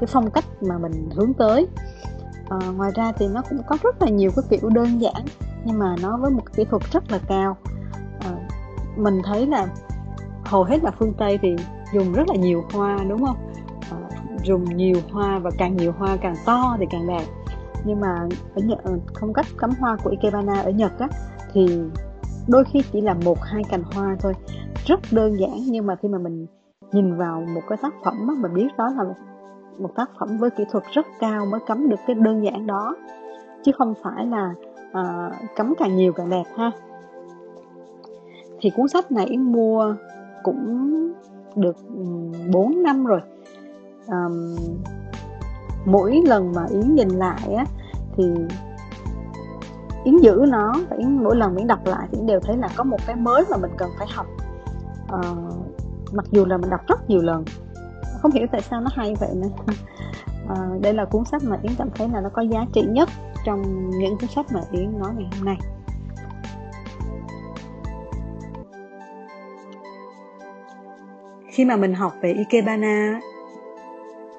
cái 0.00 0.06
phong 0.06 0.30
cách 0.30 0.44
mà 0.60 0.78
mình 0.78 1.08
hướng 1.16 1.34
tới 1.34 1.66
à, 2.48 2.58
ngoài 2.76 2.92
ra 2.94 3.12
thì 3.12 3.28
nó 3.28 3.42
cũng 3.48 3.58
có 3.66 3.76
rất 3.82 4.02
là 4.02 4.08
nhiều 4.08 4.30
cái 4.36 4.44
kiểu 4.50 4.70
đơn 4.70 5.00
giản 5.00 5.24
nhưng 5.64 5.78
mà 5.78 5.96
nó 6.02 6.16
với 6.16 6.30
một 6.30 6.42
kỹ 6.56 6.64
thuật 6.64 6.82
rất 6.92 7.12
là 7.12 7.18
cao. 7.28 7.56
À, 8.20 8.30
mình 8.96 9.22
thấy 9.24 9.46
là 9.46 9.66
hầu 10.44 10.64
hết 10.64 10.84
là 10.84 10.90
phương 10.98 11.14
tây 11.18 11.38
thì 11.42 11.56
dùng 11.94 12.12
rất 12.12 12.28
là 12.28 12.36
nhiều 12.36 12.64
hoa 12.72 12.98
đúng 13.08 13.24
không? 13.26 13.36
À, 13.90 13.98
dùng 14.44 14.64
nhiều 14.76 14.96
hoa 15.12 15.38
và 15.38 15.50
càng 15.58 15.76
nhiều 15.76 15.92
hoa 15.92 16.16
càng 16.16 16.34
to 16.46 16.76
thì 16.80 16.86
càng 16.90 17.06
đẹp. 17.06 17.24
Nhưng 17.84 18.00
mà 18.00 18.28
ở 18.54 18.62
Nhật 18.62 18.78
phong 19.20 19.32
cách 19.32 19.46
cắm 19.58 19.70
hoa 19.80 19.96
của 20.04 20.10
Ikebana 20.10 20.60
ở 20.60 20.70
Nhật 20.70 20.98
á 20.98 21.08
thì 21.52 21.80
đôi 22.48 22.64
khi 22.64 22.82
chỉ 22.92 23.00
là 23.00 23.14
một 23.24 23.38
hai 23.42 23.62
cành 23.64 23.82
hoa 23.94 24.16
thôi. 24.20 24.32
Rất 24.86 25.00
đơn 25.10 25.40
giản 25.40 25.56
nhưng 25.66 25.86
mà 25.86 25.96
khi 26.02 26.08
mà 26.08 26.18
mình 26.18 26.46
nhìn 26.92 27.16
vào 27.16 27.40
một 27.40 27.60
cái 27.68 27.78
tác 27.82 27.94
phẩm 28.04 28.28
á, 28.28 28.34
mình 28.38 28.54
biết 28.54 28.68
đó 28.78 28.90
là 28.96 29.04
một 29.78 29.90
tác 29.94 30.10
phẩm 30.18 30.38
với 30.38 30.50
kỹ 30.50 30.64
thuật 30.70 30.84
rất 30.92 31.06
cao 31.20 31.46
mới 31.46 31.60
cấm 31.66 31.88
được 31.88 32.00
cái 32.06 32.14
đơn 32.14 32.44
giản 32.44 32.66
đó. 32.66 32.96
Chứ 33.64 33.72
không 33.78 33.94
phải 34.02 34.26
là 34.26 34.54
ờ, 34.92 35.26
uh, 35.26 35.56
cấm 35.56 35.74
càng 35.78 35.96
nhiều 35.96 36.12
càng 36.12 36.30
đẹp 36.30 36.44
ha. 36.56 36.70
Thì 38.60 38.70
cuốn 38.70 38.88
sách 38.88 39.12
này 39.12 39.38
mua 39.38 39.94
cũng 40.42 40.94
được 41.56 41.76
4 42.52 42.82
năm 42.82 43.06
rồi. 43.06 43.20
Um, 44.06 44.56
mỗi 45.84 46.22
lần 46.26 46.52
mà 46.52 46.66
yến 46.70 46.94
nhìn 46.94 47.08
lại 47.08 47.54
á 47.54 47.64
thì 48.16 48.24
yến 50.04 50.18
giữ 50.18 50.44
nó 50.48 50.72
và 50.90 50.96
yến 50.96 51.24
mỗi 51.24 51.36
lần 51.36 51.56
yến 51.56 51.66
đọc 51.66 51.78
lại 51.84 52.08
thì 52.10 52.18
yến 52.18 52.26
đều 52.26 52.40
thấy 52.40 52.56
là 52.56 52.68
có 52.76 52.84
một 52.84 52.98
cái 53.06 53.16
mới 53.16 53.44
mà 53.50 53.56
mình 53.56 53.70
cần 53.76 53.90
phải 53.98 54.06
học. 54.14 54.26
Uh, 55.14 55.54
mặc 56.12 56.24
dù 56.30 56.44
là 56.44 56.56
mình 56.56 56.70
đọc 56.70 56.80
rất 56.86 57.10
nhiều 57.10 57.20
lần 57.22 57.44
không 58.24 58.32
hiểu 58.32 58.46
tại 58.52 58.60
sao 58.60 58.80
nó 58.80 58.90
hay 58.94 59.14
vậy 59.20 59.28
nữa. 59.34 59.48
À, 60.48 60.56
đây 60.80 60.94
là 60.94 61.04
cuốn 61.04 61.24
sách 61.24 61.42
mà 61.44 61.58
yến 61.62 61.72
cảm 61.78 61.88
thấy 61.94 62.08
là 62.08 62.20
nó 62.20 62.28
có 62.32 62.42
giá 62.42 62.64
trị 62.72 62.82
nhất 62.88 63.08
trong 63.44 63.90
những 63.90 64.18
cuốn 64.18 64.28
sách 64.28 64.46
mà 64.52 64.60
yến 64.72 64.98
nói 64.98 65.10
ngày 65.16 65.28
hôm 65.36 65.44
nay. 65.44 65.56
Khi 71.48 71.64
mà 71.64 71.76
mình 71.76 71.94
học 71.94 72.12
về 72.20 72.32
ikebana 72.32 73.20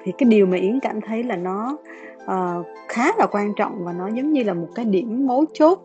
thì 0.02 0.12
cái 0.18 0.28
điều 0.28 0.46
mà 0.46 0.56
yến 0.56 0.80
cảm 0.80 1.00
thấy 1.00 1.22
là 1.22 1.36
nó 1.36 1.76
uh, 2.24 2.66
khá 2.88 3.12
là 3.18 3.26
quan 3.26 3.54
trọng 3.54 3.84
và 3.84 3.92
nó 3.92 4.08
giống 4.08 4.32
như 4.32 4.42
là 4.42 4.54
một 4.54 4.68
cái 4.74 4.84
điểm 4.84 5.26
mấu 5.26 5.44
chốt 5.52 5.78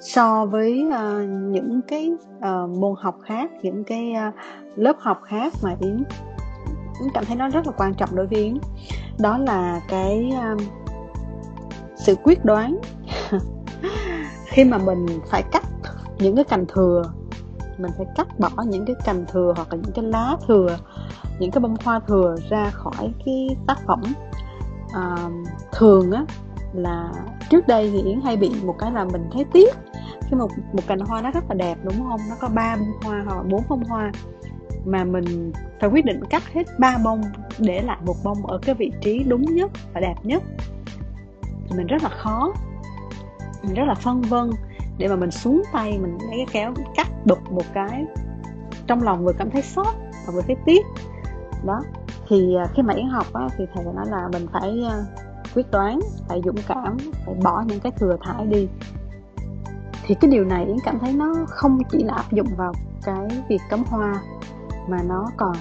so 0.00 0.46
với 0.46 0.84
uh, 0.88 1.28
những 1.28 1.80
cái 1.88 2.12
uh, 2.38 2.70
môn 2.78 2.94
học 2.98 3.18
khác 3.24 3.50
những 3.62 3.84
cái 3.84 4.14
uh, 4.28 4.34
lớp 4.76 4.96
học 4.98 5.20
khác 5.24 5.52
mà 5.62 5.76
yến 5.80 6.04
cũng 7.00 7.10
cảm 7.14 7.24
thấy 7.24 7.36
nó 7.36 7.48
rất 7.48 7.66
là 7.66 7.72
quan 7.76 7.94
trọng 7.94 8.16
đối 8.16 8.26
với 8.26 8.38
yến. 8.38 8.58
Đó 9.18 9.38
là 9.38 9.80
cái 9.88 10.30
um, 10.30 10.58
sự 11.96 12.14
quyết 12.22 12.44
đoán. 12.44 12.78
Khi 14.46 14.64
mà 14.64 14.78
mình 14.78 15.06
phải 15.30 15.42
cắt 15.52 15.64
những 16.18 16.36
cái 16.36 16.44
cành 16.44 16.66
thừa 16.66 17.02
mình 17.78 17.90
phải 17.96 18.06
cắt 18.16 18.38
bỏ 18.38 18.50
những 18.66 18.84
cái 18.84 18.96
cành 19.04 19.24
thừa 19.32 19.52
hoặc 19.56 19.68
là 19.70 19.78
những 19.82 19.92
cái 19.92 20.04
lá 20.04 20.36
thừa 20.48 20.78
những 21.38 21.50
cái 21.50 21.60
bông 21.60 21.76
hoa 21.84 22.00
thừa 22.00 22.36
ra 22.50 22.70
khỏi 22.70 23.12
cái 23.24 23.56
tác 23.66 23.78
phẩm 23.86 24.02
à, 24.92 25.16
thường 25.72 26.12
á 26.12 26.24
là 26.72 27.12
trước 27.50 27.66
đây 27.66 27.90
thì 27.90 28.02
yến 28.02 28.20
hay 28.20 28.36
bị 28.36 28.50
một 28.64 28.76
cái 28.78 28.92
là 28.92 29.04
mình 29.04 29.28
thấy 29.32 29.44
tiếc 29.52 29.74
khi 30.30 30.36
một 30.36 30.50
một 30.72 30.82
cành 30.86 30.98
hoa 30.98 31.22
nó 31.22 31.30
rất 31.30 31.44
là 31.48 31.54
đẹp 31.54 31.78
đúng 31.82 32.08
không? 32.08 32.20
Nó 32.28 32.36
có 32.40 32.48
ba 32.48 32.76
bông 32.76 32.92
hoa 33.02 33.24
hoặc 33.26 33.42
bốn 33.50 33.62
bông 33.68 33.84
hoa 33.84 34.12
mà 34.84 35.04
mình 35.04 35.52
phải 35.80 35.90
quyết 35.90 36.04
định 36.04 36.20
cắt 36.30 36.42
hết 36.52 36.62
ba 36.78 36.98
bông 37.04 37.22
để 37.58 37.82
lại 37.82 37.98
một 38.06 38.16
bông 38.24 38.46
ở 38.46 38.58
cái 38.62 38.74
vị 38.74 38.92
trí 39.00 39.24
đúng 39.24 39.42
nhất 39.42 39.70
và 39.94 40.00
đẹp 40.00 40.14
nhất. 40.22 40.42
Thì 41.42 41.76
mình 41.76 41.86
rất 41.86 42.02
là 42.02 42.08
khó 42.08 42.52
mình 43.62 43.74
rất 43.74 43.84
là 43.84 43.94
phân 43.94 44.22
vân 44.22 44.50
để 44.98 45.08
mà 45.08 45.16
mình 45.16 45.30
xuống 45.30 45.62
tay 45.72 45.98
mình 45.98 46.18
lấy 46.20 46.36
cái 46.36 46.46
kéo 46.52 46.74
cắt 46.96 47.08
đục 47.24 47.52
một 47.52 47.64
cái 47.74 48.04
trong 48.86 49.02
lòng 49.02 49.24
vừa 49.24 49.32
cảm 49.32 49.50
thấy 49.50 49.62
sót 49.62 49.94
và 50.26 50.32
vừa 50.34 50.42
thấy 50.42 50.56
tiếc. 50.66 50.86
Đó 51.64 51.80
thì 52.28 52.54
à, 52.54 52.66
khi 52.74 52.82
mà 52.82 52.94
yến 52.94 53.06
học 53.06 53.26
á, 53.32 53.48
thì 53.58 53.64
thầy 53.74 53.84
nói 53.84 54.06
là 54.10 54.28
mình 54.32 54.46
phải 54.52 54.82
à, 54.90 55.04
quyết 55.54 55.70
đoán 55.70 56.00
phải 56.28 56.40
dũng 56.44 56.56
cảm 56.68 56.96
phải 57.26 57.34
bỏ 57.42 57.64
những 57.66 57.80
cái 57.80 57.92
thừa 57.92 58.16
thải 58.20 58.46
đi. 58.46 58.68
Thì 60.02 60.14
cái 60.20 60.30
điều 60.30 60.44
này 60.44 60.64
yến 60.64 60.76
cảm 60.84 60.98
thấy 60.98 61.12
nó 61.12 61.34
không 61.48 61.78
chỉ 61.90 62.04
là 62.04 62.14
áp 62.14 62.32
dụng 62.32 62.48
vào 62.56 62.72
cái 63.02 63.28
việc 63.48 63.60
cắm 63.70 63.84
hoa 63.86 64.22
mà 64.90 64.98
nó 65.02 65.26
còn 65.36 65.56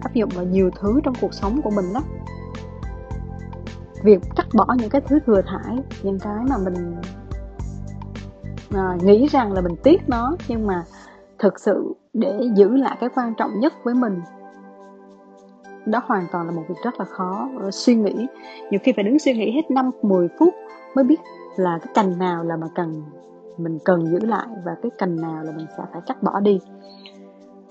áp 0.00 0.14
dụng 0.14 0.30
vào 0.34 0.44
nhiều 0.44 0.70
thứ 0.80 1.00
trong 1.04 1.14
cuộc 1.20 1.34
sống 1.34 1.60
của 1.62 1.70
mình 1.70 1.84
đó, 1.94 2.00
việc 4.02 4.20
cắt 4.36 4.46
bỏ 4.54 4.66
những 4.78 4.90
cái 4.90 5.00
thứ 5.00 5.18
thừa 5.26 5.42
thải 5.42 5.78
những 6.02 6.18
cái 6.18 6.44
mà 6.48 6.56
mình 6.64 6.96
à, 8.74 8.96
nghĩ 9.02 9.26
rằng 9.26 9.52
là 9.52 9.60
mình 9.60 9.76
tiếc 9.82 10.08
nó 10.08 10.36
nhưng 10.48 10.66
mà 10.66 10.84
thực 11.38 11.60
sự 11.60 11.94
để 12.12 12.48
giữ 12.54 12.76
lại 12.76 12.96
cái 13.00 13.08
quan 13.14 13.34
trọng 13.34 13.60
nhất 13.60 13.72
với 13.84 13.94
mình 13.94 14.20
đó 15.86 16.02
hoàn 16.06 16.26
toàn 16.32 16.46
là 16.46 16.52
một 16.52 16.62
việc 16.68 16.74
rất 16.84 16.94
là 16.98 17.04
khó. 17.04 17.48
Ờ, 17.60 17.70
suy 17.70 17.94
nghĩ 17.94 18.26
nhiều 18.70 18.80
khi 18.82 18.92
phải 18.96 19.04
đứng 19.04 19.18
suy 19.18 19.32
nghĩ 19.32 19.52
hết 19.52 19.70
5 19.70 19.90
10 20.02 20.28
phút 20.38 20.54
mới 20.94 21.04
biết 21.04 21.20
là 21.56 21.78
cái 21.82 21.92
cành 21.94 22.18
nào 22.18 22.44
là 22.44 22.56
mà 22.56 22.66
cần 22.74 23.02
mình 23.58 23.78
cần 23.84 24.06
giữ 24.06 24.18
lại 24.20 24.46
và 24.64 24.76
cái 24.82 24.90
cành 24.98 25.16
nào 25.20 25.44
là 25.44 25.52
mình 25.56 25.66
sẽ 25.76 25.82
phải 25.92 26.02
cắt 26.06 26.22
bỏ 26.22 26.40
đi 26.40 26.60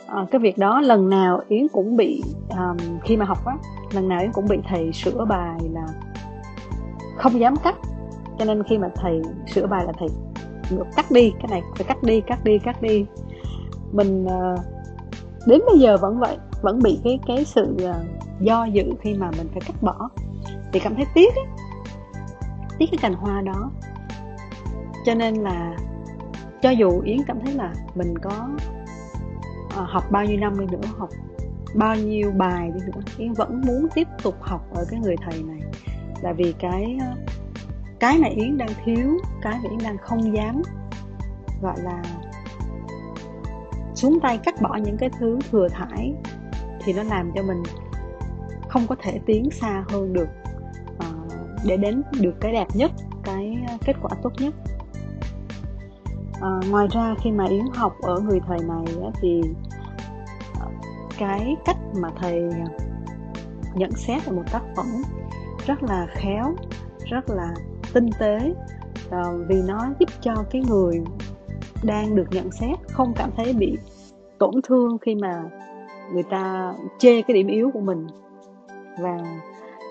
à, 0.07 0.25
cái 0.31 0.39
việc 0.39 0.57
đó 0.57 0.81
lần 0.81 1.09
nào 1.09 1.41
yến 1.47 1.67
cũng 1.67 1.97
bị 1.97 2.23
um, 2.49 2.99
khi 3.03 3.17
mà 3.17 3.25
học 3.25 3.45
á 3.45 3.57
lần 3.91 4.07
nào 4.07 4.21
yến 4.21 4.31
cũng 4.31 4.47
bị 4.47 4.57
thầy 4.69 4.93
sửa 4.93 5.25
bài 5.25 5.59
là 5.71 5.87
không 7.17 7.39
dám 7.39 7.55
cắt. 7.63 7.75
Cho 8.39 8.45
nên 8.45 8.63
khi 8.63 8.77
mà 8.77 8.89
thầy 8.95 9.21
sửa 9.47 9.67
bài 9.67 9.85
là 9.85 9.93
thầy 9.99 10.07
cắt 10.95 11.11
đi 11.11 11.33
cái 11.39 11.47
này 11.49 11.61
phải 11.75 11.85
cắt 11.87 12.03
đi 12.03 12.21
cắt 12.21 12.43
đi 12.43 12.59
cắt 12.59 12.81
đi. 12.81 13.05
Mình 13.91 14.25
uh, 14.25 14.59
đến 15.47 15.61
bây 15.71 15.79
giờ 15.79 15.97
vẫn 15.97 16.19
vậy 16.19 16.37
vẫn 16.61 16.79
bị 16.83 16.99
cái 17.03 17.19
cái 17.27 17.45
sự 17.45 17.75
uh, 17.89 17.95
do 18.39 18.65
dự 18.65 18.83
khi 19.01 19.13
mà 19.13 19.31
mình 19.37 19.47
phải 19.51 19.61
cắt 19.65 19.75
bỏ. 19.81 20.09
Thì 20.73 20.79
cảm 20.79 20.95
thấy 20.95 21.05
tiếc 21.13 21.35
ấy. 21.35 21.45
tiếc 22.79 22.85
cái 22.91 22.97
cành 23.01 23.13
hoa 23.13 23.41
đó. 23.41 23.71
Cho 25.05 25.13
nên 25.13 25.35
là 25.35 25.77
cho 26.61 26.69
dù 26.69 27.01
yến 27.01 27.17
cảm 27.27 27.39
thấy 27.39 27.53
là 27.53 27.73
mình 27.95 28.17
có 28.17 28.49
uh, 29.81 29.89
học 29.89 30.03
bao 30.11 30.25
nhiêu 30.25 30.37
năm 30.39 30.59
đi 30.59 30.65
nữa 30.71 30.87
học 30.97 31.09
bao 31.75 31.95
nhiêu 31.95 32.31
bài 32.31 32.71
đi 32.73 32.79
nữa 32.85 33.01
yến 33.17 33.33
vẫn 33.33 33.61
muốn 33.65 33.87
tiếp 33.95 34.07
tục 34.23 34.35
học 34.41 34.61
ở 34.73 34.85
cái 34.89 34.99
người 34.99 35.15
thầy 35.21 35.43
này. 35.43 35.59
Là 36.21 36.33
vì 36.33 36.53
cái 36.59 36.97
ờ, 36.99 37.15
cái 37.99 38.19
mà 38.19 38.27
yến 38.27 38.57
đang 38.57 38.69
thiếu 38.85 39.17
cái 39.41 39.59
mà 39.63 39.69
yến 39.69 39.79
đang 39.83 39.97
không 39.97 40.35
dám 40.35 40.61
gọi 41.61 41.75
là 41.83 42.03
xuống 43.95 44.19
tay 44.19 44.37
cắt 44.37 44.61
bỏ 44.61 44.75
những 44.75 44.97
cái 44.97 45.09
thứ 45.19 45.39
thừa 45.51 45.67
thải 45.67 46.13
thì 46.83 46.93
nó 46.93 47.03
làm 47.03 47.31
cho 47.35 47.43
mình 47.43 47.63
không 48.69 48.87
có 48.87 48.95
thể 49.01 49.19
tiến 49.25 49.49
xa 49.51 49.83
hơn 49.89 50.13
được 50.13 50.27
uh, 50.95 51.31
để 51.65 51.77
đến 51.77 52.01
được 52.19 52.33
cái 52.41 52.51
đẹp 52.51 52.67
nhất 52.73 52.91
cái 53.23 53.57
kết 53.85 53.95
quả 54.01 54.11
tốt 54.23 54.33
nhất 54.37 54.53
à, 56.43 56.49
ngoài 56.69 56.87
ra 56.91 57.15
khi 57.23 57.31
mà 57.31 57.45
yến 57.45 57.65
học 57.73 57.95
ở 58.01 58.19
người 58.19 58.39
thầy 58.47 58.59
này 58.59 59.11
thì 59.21 59.41
ờ, 60.59 60.67
cái 61.17 61.55
cách 61.65 61.77
mà 62.01 62.09
thầy 62.15 62.41
nhận 63.75 63.91
xét 63.91 64.25
về 64.25 64.31
một 64.31 64.43
tác 64.51 64.61
phẩm 64.75 64.85
rất 65.65 65.83
là 65.83 66.07
khéo 66.09 66.55
rất 67.05 67.29
là 67.29 67.53
tinh 67.93 68.09
tế. 68.19 68.53
À, 69.09 69.23
vì 69.47 69.61
nó 69.67 69.89
giúp 69.99 70.09
cho 70.21 70.33
cái 70.49 70.61
người 70.69 71.03
đang 71.83 72.15
được 72.15 72.27
nhận 72.31 72.51
xét 72.51 72.79
không 72.91 73.13
cảm 73.15 73.29
thấy 73.37 73.53
bị 73.53 73.77
tổn 74.37 74.53
thương 74.63 74.97
khi 75.01 75.15
mà 75.15 75.43
người 76.13 76.23
ta 76.23 76.73
chê 76.99 77.21
cái 77.21 77.35
điểm 77.35 77.47
yếu 77.47 77.71
của 77.73 77.79
mình 77.79 78.07
và 78.99 79.17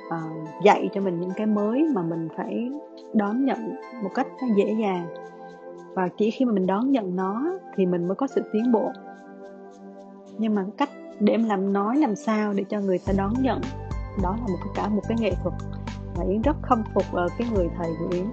uh, 0.07 0.63
dạy 0.65 0.89
cho 0.95 1.01
mình 1.01 1.21
những 1.21 1.33
cái 1.37 1.47
mới 1.47 1.85
mà 1.95 2.03
mình 2.03 2.29
phải 2.37 2.71
đón 3.15 3.45
nhận 3.45 3.77
một 4.03 4.11
cách 4.15 4.27
dễ 4.57 4.77
dàng 4.81 5.07
và 5.95 6.09
chỉ 6.19 6.31
khi 6.31 6.45
mà 6.45 6.53
mình 6.53 6.67
đón 6.67 6.91
nhận 6.91 7.17
nó 7.17 7.59
thì 7.77 7.87
mình 7.87 8.09
mới 8.09 8.15
có 8.15 8.27
sự 8.27 8.43
tiến 8.53 8.73
bộ. 8.73 8.91
Nhưng 10.39 10.55
mà 10.55 10.65
cách 10.79 10.91
để 11.21 11.35
em 11.35 11.45
làm 11.45 11.73
nói 11.73 11.97
làm 11.97 12.17
sao 12.17 12.53
để 12.53 12.65
cho 12.69 12.81
người 12.81 12.99
ta 13.07 13.13
đón 13.17 13.33
nhận 13.41 13.61
đó 14.23 14.37
là 14.41 14.47
một 14.47 14.59
cái 14.65 14.73
cả 14.75 14.89
một 14.89 15.03
cái 15.09 15.19
nghệ 15.21 15.33
thuật 15.43 15.55
và 16.15 16.25
yến 16.25 16.43
rất 16.43 16.57
khâm 16.63 16.83
phục 16.95 17.13
ở 17.13 17.27
cái 17.39 17.49
người 17.55 17.69
thầy 17.79 17.91
của 17.99 18.17
yến 18.17 18.25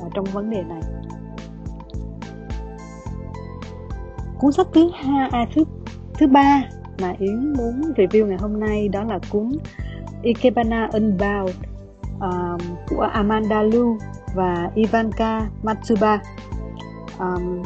ở 0.00 0.08
trong 0.14 0.24
vấn 0.24 0.50
đề 0.50 0.62
này. 0.62 0.82
Cuốn 4.38 4.52
sách 4.52 4.66
thứ 4.74 4.90
hai 4.94 5.28
à, 5.32 5.46
thứ 5.54 5.64
thứ 6.18 6.26
ba 6.26 6.62
mà 7.00 7.14
yến 7.18 7.52
muốn 7.52 7.80
review 7.96 8.26
ngày 8.26 8.38
hôm 8.40 8.60
nay 8.60 8.88
đó 8.88 9.04
là 9.04 9.18
cuốn 9.30 9.52
Ikebana 10.22 10.88
Unbound 10.92 11.50
uh, 12.16 12.62
của 12.88 13.02
Amanda 13.02 13.62
Lu 13.62 13.98
và 14.34 14.70
Ivanka 14.74 15.48
Matsuba 15.62 16.22
um, 17.18 17.62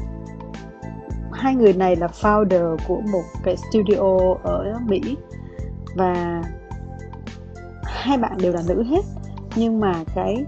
hai 1.33 1.55
người 1.55 1.73
này 1.73 1.97
là 1.97 2.07
founder 2.07 2.77
của 2.89 3.01
một 3.13 3.25
cái 3.43 3.57
studio 3.57 4.35
ở 4.43 4.79
Mỹ 4.87 5.17
và 5.95 6.43
hai 7.83 8.19
bạn 8.19 8.39
đều 8.39 8.53
là 8.53 8.63
nữ 8.69 8.83
hết. 8.83 9.05
Nhưng 9.57 9.81
mà 9.81 9.93
cái 10.15 10.45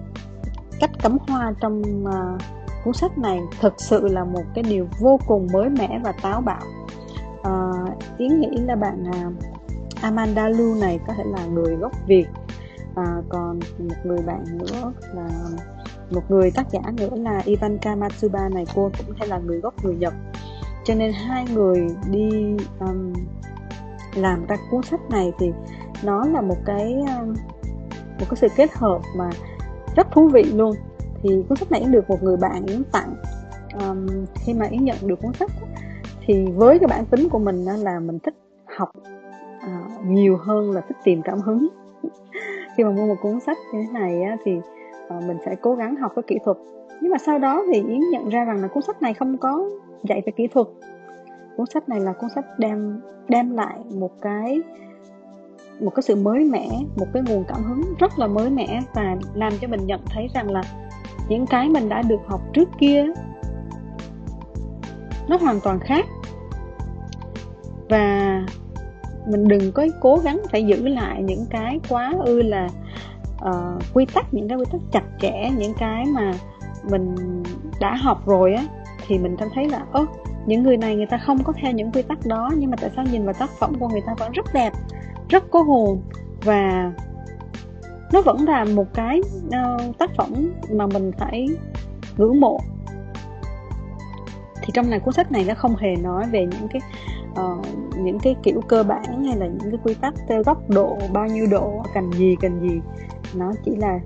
cách 0.80 0.90
cắm 1.02 1.18
hoa 1.28 1.52
trong 1.60 1.82
uh, 2.04 2.40
cuốn 2.84 2.94
sách 2.94 3.18
này 3.18 3.40
thực 3.60 3.74
sự 3.78 4.08
là 4.08 4.24
một 4.24 4.42
cái 4.54 4.64
điều 4.68 4.88
vô 5.00 5.18
cùng 5.26 5.46
mới 5.52 5.68
mẻ 5.68 6.00
và 6.04 6.12
táo 6.22 6.40
bạo. 6.40 6.62
Ờ, 7.42 7.70
uh, 7.82 8.18
yến 8.18 8.40
nghĩ 8.40 8.56
là 8.66 8.76
bạn 8.76 9.04
uh, 9.08 9.34
Amanda 10.02 10.48
Lu 10.48 10.74
này 10.74 11.00
có 11.06 11.14
thể 11.16 11.24
là 11.26 11.44
người 11.46 11.76
gốc 11.76 11.92
Việt 12.06 12.26
uh, 12.90 13.24
còn 13.28 13.60
một 13.78 13.94
người 14.04 14.22
bạn 14.26 14.44
nữa 14.58 14.92
là 15.14 15.28
một 16.10 16.22
người 16.28 16.50
tác 16.50 16.70
giả 16.70 16.80
nữa 16.96 17.10
là 17.12 17.42
Ivanka 17.44 17.96
Matsuba 17.96 18.48
này 18.48 18.64
cô 18.74 18.90
cũng 19.06 19.16
hay 19.18 19.28
là 19.28 19.38
người 19.38 19.60
gốc 19.60 19.84
người 19.84 19.94
Nhật. 19.94 20.14
Cho 20.84 20.94
nên 20.94 21.12
hai 21.12 21.44
người 21.54 21.88
đi 22.10 22.56
um, 22.80 23.12
làm 24.14 24.46
ra 24.46 24.56
cuốn 24.70 24.82
sách 24.82 25.00
này 25.10 25.32
thì 25.38 25.52
nó 26.02 26.24
là 26.26 26.40
một 26.40 26.56
cái 26.66 26.92
um, 26.92 27.34
một 28.18 28.26
cái 28.30 28.36
sự 28.36 28.48
kết 28.56 28.72
hợp 28.72 29.00
mà 29.16 29.30
rất 29.96 30.06
thú 30.12 30.28
vị 30.28 30.42
luôn. 30.42 30.76
Thì 31.22 31.30
cuốn 31.48 31.58
sách 31.58 31.70
này 31.70 31.84
được 31.84 32.10
một 32.10 32.22
người 32.22 32.36
bạn 32.36 32.66
yến 32.66 32.82
tặng. 32.92 33.14
Um, 33.80 34.06
khi 34.34 34.54
mà 34.54 34.66
yến 34.66 34.84
nhận 34.84 34.96
được 35.02 35.20
cuốn 35.22 35.32
sách 35.32 35.50
thì 36.26 36.46
với 36.54 36.78
cái 36.78 36.86
bản 36.88 37.04
tính 37.06 37.28
của 37.28 37.38
mình 37.38 37.64
là 37.64 38.00
mình 38.00 38.18
thích 38.18 38.34
học 38.76 38.92
uh, 38.96 40.04
nhiều 40.06 40.36
hơn 40.36 40.70
là 40.70 40.80
thích 40.80 40.96
tìm 41.04 41.22
cảm 41.22 41.40
hứng. 41.40 41.68
Khi 42.76 42.84
mà 42.84 42.90
mua 42.90 43.06
một 43.06 43.16
cuốn 43.22 43.40
sách 43.40 43.58
như 43.72 43.82
thế 43.86 43.92
này 43.92 44.22
á, 44.22 44.36
thì 44.44 44.52
Ờ, 45.10 45.20
mình 45.26 45.36
sẽ 45.46 45.56
cố 45.62 45.74
gắng 45.74 45.96
học 45.96 46.12
cái 46.16 46.22
kỹ 46.26 46.38
thuật. 46.44 46.56
Nhưng 47.00 47.10
mà 47.10 47.18
sau 47.18 47.38
đó 47.38 47.62
thì 47.72 47.82
yến 47.88 48.00
nhận 48.12 48.28
ra 48.28 48.44
rằng 48.44 48.62
là 48.62 48.68
cuốn 48.68 48.82
sách 48.82 49.02
này 49.02 49.14
không 49.14 49.38
có 49.38 49.64
dạy 50.02 50.22
về 50.26 50.32
kỹ 50.36 50.46
thuật. 50.46 50.66
Cuốn 51.56 51.66
sách 51.66 51.88
này 51.88 52.00
là 52.00 52.12
cuốn 52.12 52.30
sách 52.34 52.44
đem 52.58 53.00
đem 53.28 53.50
lại 53.50 53.78
một 53.94 54.10
cái 54.20 54.60
một 55.80 55.94
cái 55.94 56.02
sự 56.02 56.16
mới 56.16 56.44
mẻ, 56.44 56.68
một 56.96 57.06
cái 57.12 57.22
nguồn 57.28 57.44
cảm 57.48 57.62
hứng 57.62 57.82
rất 57.98 58.18
là 58.18 58.26
mới 58.26 58.50
mẻ 58.50 58.80
và 58.94 59.16
làm 59.34 59.52
cho 59.60 59.68
mình 59.68 59.86
nhận 59.86 60.00
thấy 60.06 60.28
rằng 60.34 60.50
là 60.50 60.62
những 61.28 61.46
cái 61.46 61.68
mình 61.68 61.88
đã 61.88 62.02
được 62.02 62.20
học 62.26 62.40
trước 62.52 62.68
kia 62.78 63.06
nó 65.28 65.36
hoàn 65.36 65.60
toàn 65.60 65.80
khác. 65.80 66.06
Và 67.88 68.40
mình 69.30 69.48
đừng 69.48 69.72
có 69.72 69.86
cố 70.00 70.16
gắng 70.16 70.40
phải 70.50 70.64
giữ 70.64 70.88
lại 70.88 71.22
những 71.22 71.44
cái 71.50 71.80
quá 71.88 72.14
ư 72.24 72.42
là 72.42 72.68
uh, 73.48 73.82
quy 73.94 74.06
tắc 74.14 74.34
những 74.34 74.48
cái 74.48 74.58
quy 74.58 74.64
tắc 74.72 74.80
chặt 74.92 75.04
chẽ 75.20 75.50
những 75.58 75.74
cái 75.78 76.04
mà 76.06 76.32
mình 76.90 77.14
đã 77.80 77.94
học 77.94 78.26
rồi 78.26 78.54
á 78.54 78.64
thì 79.06 79.18
mình 79.18 79.36
cảm 79.36 79.48
thấy 79.54 79.68
là 79.68 79.84
ơ 79.92 80.06
những 80.46 80.62
người 80.62 80.76
này 80.76 80.96
người 80.96 81.06
ta 81.06 81.18
không 81.18 81.42
có 81.44 81.52
theo 81.62 81.72
những 81.72 81.92
quy 81.92 82.02
tắc 82.02 82.26
đó 82.26 82.50
nhưng 82.56 82.70
mà 82.70 82.76
tại 82.80 82.90
sao 82.96 83.04
nhìn 83.12 83.24
vào 83.24 83.34
tác 83.34 83.50
phẩm 83.50 83.74
của 83.80 83.88
người 83.88 84.02
ta 84.06 84.14
vẫn 84.18 84.32
rất 84.32 84.46
đẹp 84.54 84.72
rất 85.28 85.50
có 85.50 85.62
hồn 85.62 86.02
và 86.44 86.92
nó 88.12 88.22
vẫn 88.22 88.48
là 88.48 88.64
một 88.64 88.86
cái 88.94 89.20
uh, 89.46 89.98
tác 89.98 90.10
phẩm 90.16 90.52
mà 90.70 90.86
mình 90.86 91.12
phải 91.18 91.48
ngưỡng 92.16 92.40
mộ. 92.40 92.60
Thì 94.62 94.70
trong 94.74 94.90
này 94.90 95.00
cuốn 95.00 95.14
sách 95.14 95.32
này 95.32 95.44
nó 95.48 95.54
không 95.54 95.76
hề 95.76 95.96
nói 95.96 96.26
về 96.30 96.46
những 96.46 96.68
cái 96.68 96.82
uh, 97.30 97.66
những 97.98 98.18
cái 98.18 98.36
kiểu 98.42 98.60
cơ 98.68 98.82
bản 98.82 99.24
hay 99.24 99.36
là 99.36 99.46
những 99.46 99.70
cái 99.70 99.80
quy 99.84 99.94
tắc 99.94 100.14
theo 100.28 100.42
góc 100.42 100.70
độ 100.70 100.98
bao 101.12 101.26
nhiêu 101.26 101.46
độ 101.50 101.82
cần 101.94 102.12
gì 102.12 102.36
cần 102.40 102.60
gì 102.60 102.80
nó 103.34 103.52
chỉ 103.64 103.76
là 103.76 104.00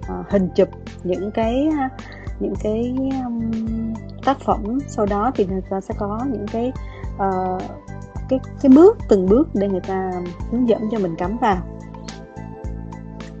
uh, 0.00 0.28
hình 0.30 0.48
chụp 0.54 0.68
những 1.04 1.30
cái 1.30 1.68
những 2.40 2.54
cái 2.62 2.94
um, 3.24 3.50
tác 4.24 4.40
phẩm. 4.40 4.78
Sau 4.88 5.06
đó 5.06 5.30
thì 5.34 5.46
người 5.46 5.60
ta 5.70 5.80
sẽ 5.80 5.94
có 5.98 6.20
những 6.32 6.46
cái 6.52 6.72
uh, 7.14 7.62
cái 8.28 8.40
cái 8.60 8.70
bước 8.74 8.98
từng 9.08 9.26
bước 9.26 9.48
để 9.54 9.68
người 9.68 9.80
ta 9.80 10.10
hướng 10.50 10.68
dẫn 10.68 10.88
cho 10.90 10.98
mình 10.98 11.16
cắm 11.16 11.36
vào. 11.40 11.56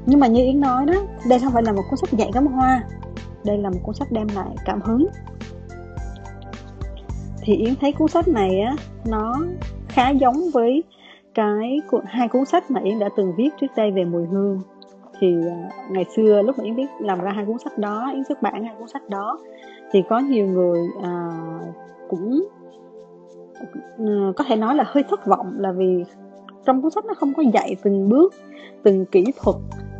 Nhưng 0.06 0.20
mà 0.20 0.26
như 0.26 0.44
yến 0.44 0.60
nói 0.60 0.86
đó 0.86 0.94
đây 1.28 1.38
không 1.38 1.52
phải 1.52 1.62
là 1.62 1.72
một 1.72 1.82
cuốn 1.90 1.96
sách 1.96 2.12
dạy 2.12 2.30
cắm 2.32 2.46
hoa. 2.46 2.82
Đây 3.44 3.58
là 3.58 3.70
một 3.70 3.78
cuốn 3.82 3.94
sách 3.94 4.12
đem 4.12 4.26
lại 4.34 4.56
cảm 4.64 4.80
hứng. 4.82 5.06
Thì 7.40 7.56
yến 7.56 7.74
thấy 7.80 7.92
cuốn 7.92 8.08
sách 8.08 8.28
này 8.28 8.60
á 8.60 8.76
nó 9.04 9.34
khá 9.88 10.10
giống 10.10 10.36
với 10.54 10.82
cái 11.34 11.80
hai 12.06 12.28
cuốn 12.28 12.44
sách 12.44 12.70
mà 12.70 12.80
yến 12.80 12.98
đã 12.98 13.08
từng 13.16 13.32
viết 13.36 13.50
trước 13.60 13.66
đây 13.76 13.90
về 13.90 14.04
mùi 14.04 14.26
hương 14.26 14.60
thì 15.20 15.36
uh, 15.36 15.90
ngày 15.90 16.04
xưa 16.16 16.42
lúc 16.42 16.58
mà 16.58 16.64
yến 16.64 16.74
viết 16.74 16.86
làm 17.00 17.20
ra 17.20 17.30
hai 17.30 17.44
cuốn 17.44 17.58
sách 17.58 17.78
đó 17.78 18.10
yến 18.14 18.24
xuất 18.24 18.42
bản 18.42 18.64
hai 18.64 18.74
cuốn 18.78 18.88
sách 18.88 19.08
đó 19.08 19.38
thì 19.92 20.02
có 20.08 20.18
nhiều 20.18 20.46
người 20.46 20.80
uh, 20.98 21.74
cũng 22.08 22.48
uh, 24.02 24.36
có 24.36 24.44
thể 24.48 24.56
nói 24.56 24.74
là 24.74 24.84
hơi 24.86 25.04
thất 25.10 25.26
vọng 25.26 25.52
là 25.58 25.72
vì 25.72 26.04
trong 26.66 26.82
cuốn 26.82 26.90
sách 26.90 27.04
nó 27.04 27.14
không 27.14 27.34
có 27.34 27.42
dạy 27.52 27.76
từng 27.82 28.08
bước 28.08 28.34
từng 28.82 29.06
kỹ 29.06 29.24
thuật 29.42 29.56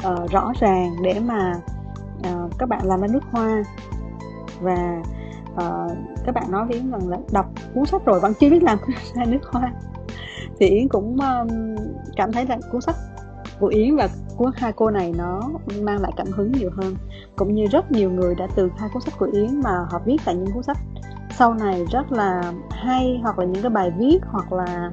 uh, 0.06 0.30
rõ 0.30 0.52
ràng 0.60 0.90
để 1.02 1.20
mà 1.26 1.52
uh, 2.18 2.52
các 2.58 2.68
bạn 2.68 2.80
làm 2.84 3.00
ra 3.00 3.06
nước 3.10 3.24
hoa. 3.30 3.62
Và 4.60 5.02
uh, 5.52 5.92
các 6.24 6.34
bạn 6.34 6.50
nói 6.50 6.66
với 6.66 6.76
Yến 6.76 6.90
rằng 6.90 7.08
là 7.08 7.18
đọc 7.32 7.46
cuốn 7.74 7.86
sách 7.86 8.04
rồi 8.04 8.20
vẫn 8.20 8.32
chưa 8.40 8.50
biết 8.50 8.62
làm 8.62 8.78
ra 9.14 9.24
nước 9.24 9.44
hoa. 9.44 9.72
Thì 10.58 10.66
Yến 10.66 10.88
cũng 10.88 11.16
um, 11.20 11.76
cảm 12.16 12.32
thấy 12.32 12.46
là 12.46 12.58
cuốn 12.72 12.80
sách 12.80 12.96
của 13.60 13.66
Yến 13.66 13.96
và 13.96 14.08
của 14.38 14.50
hai 14.56 14.72
cô 14.72 14.90
này 14.90 15.12
nó 15.16 15.42
mang 15.80 16.00
lại 16.00 16.12
cảm 16.16 16.26
hứng 16.26 16.52
nhiều 16.52 16.70
hơn. 16.76 16.94
Cũng 17.36 17.54
như 17.54 17.66
rất 17.66 17.92
nhiều 17.92 18.10
người 18.10 18.34
đã 18.34 18.46
từ 18.54 18.70
hai 18.78 18.88
cuốn 18.92 19.02
sách 19.02 19.14
của 19.18 19.28
Yến 19.32 19.60
mà 19.60 19.86
họ 19.90 20.00
viết 20.04 20.16
tại 20.24 20.34
những 20.34 20.52
cuốn 20.54 20.62
sách 20.62 20.78
sau 21.38 21.54
này 21.54 21.84
rất 21.90 22.12
là 22.12 22.52
hay 22.70 23.20
hoặc 23.22 23.38
là 23.38 23.44
những 23.44 23.62
cái 23.62 23.70
bài 23.70 23.92
viết 23.98 24.18
hoặc 24.30 24.52
là 24.52 24.90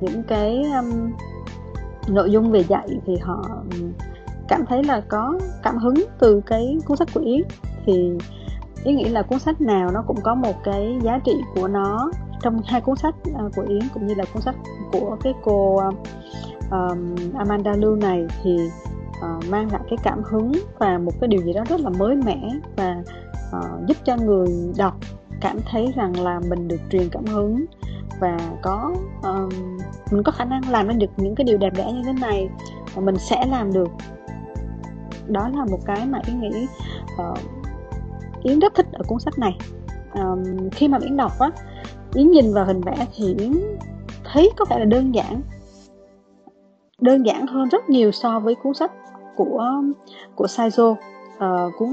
những 0.00 0.22
cái 0.22 0.62
um, 0.62 1.12
nội 2.08 2.30
dung 2.30 2.50
về 2.50 2.64
dạy 2.64 2.88
thì 3.06 3.16
họ 3.22 3.44
um, 3.50 3.92
cảm 4.48 4.66
thấy 4.66 4.84
là 4.84 5.00
có 5.08 5.38
cảm 5.62 5.78
hứng 5.78 5.94
từ 6.18 6.40
cái 6.46 6.78
cuốn 6.86 6.96
sách 6.96 7.08
của 7.14 7.20
Yến. 7.20 7.42
Thì 7.86 8.10
Yến 8.84 8.96
nghĩ 8.96 9.04
là 9.04 9.22
cuốn 9.22 9.38
sách 9.38 9.60
nào 9.60 9.90
nó 9.90 10.02
cũng 10.06 10.20
có 10.22 10.34
một 10.34 10.54
cái 10.64 10.98
giá 11.02 11.18
trị 11.24 11.32
của 11.54 11.68
nó 11.68 12.10
trong 12.42 12.62
hai 12.66 12.80
cuốn 12.80 12.96
sách 12.96 13.14
à, 13.38 13.44
của 13.56 13.62
Yến 13.68 13.82
cũng 13.94 14.06
như 14.06 14.14
là 14.14 14.24
cuốn 14.32 14.42
sách 14.42 14.56
của 14.92 15.16
cái 15.22 15.32
cô 15.42 15.76
um, 15.76 15.94
um, 16.70 17.14
Amanda 17.38 17.72
Lưu 17.72 17.96
này 17.96 18.26
thì 18.42 18.56
uh, 19.08 19.48
mang 19.50 19.72
lại 19.72 19.82
cái 19.90 19.98
cảm 20.02 20.22
hứng 20.24 20.52
và 20.78 20.98
một 20.98 21.12
cái 21.20 21.28
điều 21.28 21.42
gì 21.42 21.52
đó 21.52 21.64
rất 21.68 21.80
là 21.80 21.90
mới 21.90 22.16
mẻ 22.16 22.50
và 22.76 23.02
uh, 23.56 23.86
giúp 23.86 23.96
cho 24.04 24.16
người 24.16 24.48
đọc 24.76 24.94
cảm 25.40 25.58
thấy 25.70 25.92
rằng 25.96 26.20
là 26.20 26.40
mình 26.48 26.68
được 26.68 26.80
truyền 26.90 27.08
cảm 27.08 27.24
hứng 27.24 27.64
và 28.20 28.38
có 28.62 28.94
um, 29.22 29.48
mình 30.10 30.22
có 30.22 30.32
khả 30.32 30.44
năng 30.44 30.68
làm 30.70 30.98
được 30.98 31.10
những 31.16 31.34
cái 31.34 31.44
điều 31.44 31.58
đẹp 31.58 31.72
đẽ 31.76 31.92
như 31.92 32.02
thế 32.04 32.12
này 32.12 32.48
và 32.94 33.02
mình 33.02 33.16
sẽ 33.18 33.46
làm 33.46 33.72
được. 33.72 33.90
Đó 35.26 35.48
là 35.48 35.64
một 35.64 35.78
cái 35.84 36.06
mà 36.06 36.18
yến 36.26 36.40
nghĩ 36.40 36.66
uh, 37.30 37.38
yến 38.42 38.58
rất 38.58 38.74
thích 38.74 38.86
ở 38.92 39.02
cuốn 39.06 39.20
sách 39.20 39.38
này. 39.38 39.58
Um, 40.14 40.70
khi 40.70 40.88
mà 40.88 40.98
yến 41.02 41.16
đọc 41.16 41.32
á 41.38 41.50
yến 42.14 42.30
nhìn 42.30 42.52
vào 42.52 42.64
hình 42.64 42.80
vẽ 42.80 43.06
thì 43.16 43.34
yến 43.38 43.52
thấy 44.24 44.50
có 44.56 44.64
vẻ 44.70 44.78
là 44.78 44.84
đơn 44.84 45.14
giản 45.14 45.42
đơn 47.00 47.26
giản 47.26 47.46
hơn 47.46 47.68
rất 47.68 47.88
nhiều 47.88 48.10
so 48.10 48.40
với 48.40 48.54
cuốn 48.54 48.74
sách 48.74 48.92
của 49.36 49.82
của 50.34 50.46
Saizo. 50.46 50.90
Uh, 50.90 51.72
cuốn 51.78 51.88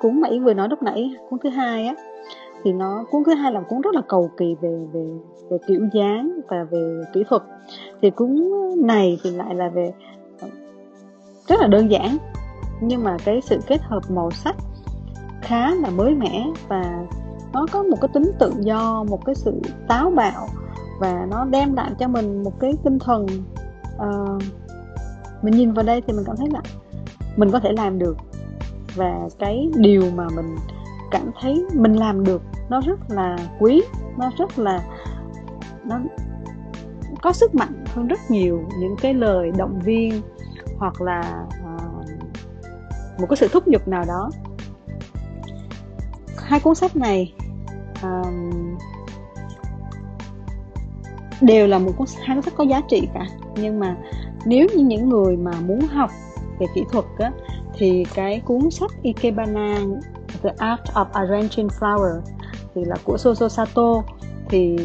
cuốn 0.00 0.20
mà 0.20 0.28
yến 0.28 0.44
vừa 0.44 0.54
nói 0.54 0.68
lúc 0.68 0.82
nãy 0.82 1.14
cuốn 1.30 1.38
thứ 1.42 1.48
hai 1.48 1.86
á 1.86 1.94
thì 2.64 2.72
nó 2.72 3.04
cuốn 3.10 3.24
thứ 3.24 3.34
hai 3.34 3.52
là 3.52 3.60
cuốn 3.60 3.80
rất 3.80 3.94
là 3.94 4.02
cầu 4.08 4.30
kỳ 4.36 4.54
về 4.60 4.86
về 4.92 5.06
về 5.50 5.58
kiểu 5.66 5.88
dáng 5.92 6.40
và 6.48 6.64
về 6.70 7.02
kỹ 7.12 7.24
thuật. 7.28 7.42
Thì 8.02 8.10
cuốn 8.10 8.50
này 8.76 9.18
thì 9.22 9.30
lại 9.30 9.54
là 9.54 9.68
về 9.68 9.92
ờ, 10.40 10.48
rất 11.48 11.60
là 11.60 11.66
đơn 11.66 11.90
giản 11.90 12.16
nhưng 12.80 13.04
mà 13.04 13.16
cái 13.24 13.40
sự 13.40 13.58
kết 13.66 13.82
hợp 13.82 14.00
màu 14.08 14.30
sắc 14.30 14.56
khá 15.42 15.74
là 15.74 15.90
mới 15.90 16.14
mẻ 16.14 16.46
và 16.68 17.06
nó 17.52 17.66
có 17.72 17.82
một 17.82 17.96
cái 18.00 18.08
tính 18.14 18.32
tự 18.38 18.52
do 18.58 19.04
một 19.08 19.24
cái 19.24 19.34
sự 19.34 19.60
táo 19.88 20.10
bạo 20.10 20.48
và 21.00 21.26
nó 21.30 21.44
đem 21.44 21.74
lại 21.74 21.90
cho 21.98 22.08
mình 22.08 22.42
một 22.42 22.60
cái 22.60 22.72
tinh 22.84 22.98
thần 22.98 23.26
uh, 24.04 24.42
mình 25.42 25.54
nhìn 25.54 25.72
vào 25.72 25.84
đây 25.84 26.02
thì 26.06 26.12
mình 26.12 26.24
cảm 26.26 26.36
thấy 26.36 26.48
là 26.50 26.60
mình 27.36 27.50
có 27.50 27.60
thể 27.60 27.72
làm 27.72 27.98
được. 27.98 28.16
Và 28.96 29.28
cái 29.38 29.70
điều 29.76 30.02
mà 30.14 30.28
mình 30.36 30.56
cảm 31.10 31.30
thấy 31.40 31.64
mình 31.74 31.92
làm 31.92 32.24
được 32.24 32.42
nó 32.68 32.80
rất 32.80 33.00
là 33.08 33.36
quý 33.58 33.82
nó 34.18 34.30
rất 34.38 34.58
là 34.58 34.84
nó 35.84 36.00
có 37.22 37.32
sức 37.32 37.54
mạnh 37.54 37.84
hơn 37.86 38.06
rất 38.06 38.20
nhiều 38.28 38.60
những 38.78 38.96
cái 39.00 39.14
lời 39.14 39.50
động 39.56 39.80
viên 39.84 40.22
hoặc 40.78 41.00
là 41.00 41.46
uh, 41.74 42.10
một 43.20 43.26
cái 43.28 43.36
sự 43.36 43.48
thúc 43.48 43.66
giục 43.66 43.88
nào 43.88 44.04
đó. 44.08 44.30
Hai 46.36 46.60
cuốn 46.60 46.74
sách 46.74 46.96
này 46.96 47.34
um, 48.02 48.76
đều 51.40 51.66
là 51.66 51.78
một 51.78 51.92
cuốn 51.96 52.06
hai 52.24 52.36
cuốn 52.36 52.42
sách 52.42 52.54
có 52.56 52.64
giá 52.64 52.80
trị 52.88 53.08
cả. 53.14 53.26
Nhưng 53.54 53.80
mà 53.80 53.96
nếu 54.44 54.66
như 54.76 54.84
những 54.84 55.08
người 55.08 55.36
mà 55.36 55.52
muốn 55.66 55.80
học 55.80 56.10
về 56.58 56.66
kỹ 56.74 56.84
thuật 56.92 57.04
á, 57.18 57.32
thì 57.74 58.04
cái 58.14 58.40
cuốn 58.40 58.70
sách 58.70 58.90
Ikebana 59.02 59.78
The 60.42 60.50
Art 60.58 60.80
of 60.94 61.06
Arranging 61.12 61.68
Flower 61.68 62.20
thì 62.74 62.84
là 62.84 62.96
của 63.04 63.18
Soso 63.18 63.48
Sato 63.48 64.02
thì 64.48 64.76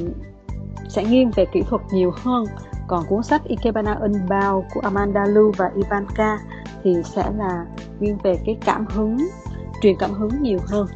sẽ 0.88 1.04
nghiêng 1.04 1.32
về 1.36 1.46
kỹ 1.46 1.62
thuật 1.70 1.82
nhiều 1.94 2.12
hơn. 2.15 2.46
Còn 2.88 3.04
cuốn 3.10 3.24
sách 3.24 3.44
Ikebana 3.44 3.94
Unbound 3.94 4.65
của 4.74 4.80
Amanda 4.84 5.26
Lu 5.26 5.52
và 5.58 5.72
Ivanka 5.76 6.38
thì 6.84 6.96
sẽ 7.04 7.32
là 7.38 7.65
nghiêng 8.00 8.18
về 8.24 8.39
cái 8.46 8.58
cảm 8.65 8.86
hứng 8.89 9.18
truyền 9.82 9.96
cảm 10.00 10.13
hứng 10.13 10.41
nhiều 10.41 10.60
hơn. 10.68 10.88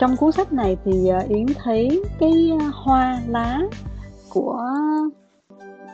Trong 0.00 0.16
cuốn 0.16 0.32
sách 0.32 0.52
này 0.52 0.76
thì 0.84 1.08
ờ, 1.08 1.18
Yến 1.28 1.46
thấy 1.64 2.02
cái 2.18 2.52
ờ, 2.60 2.66
hoa 2.74 3.20
lá 3.28 3.60
của 4.28 4.64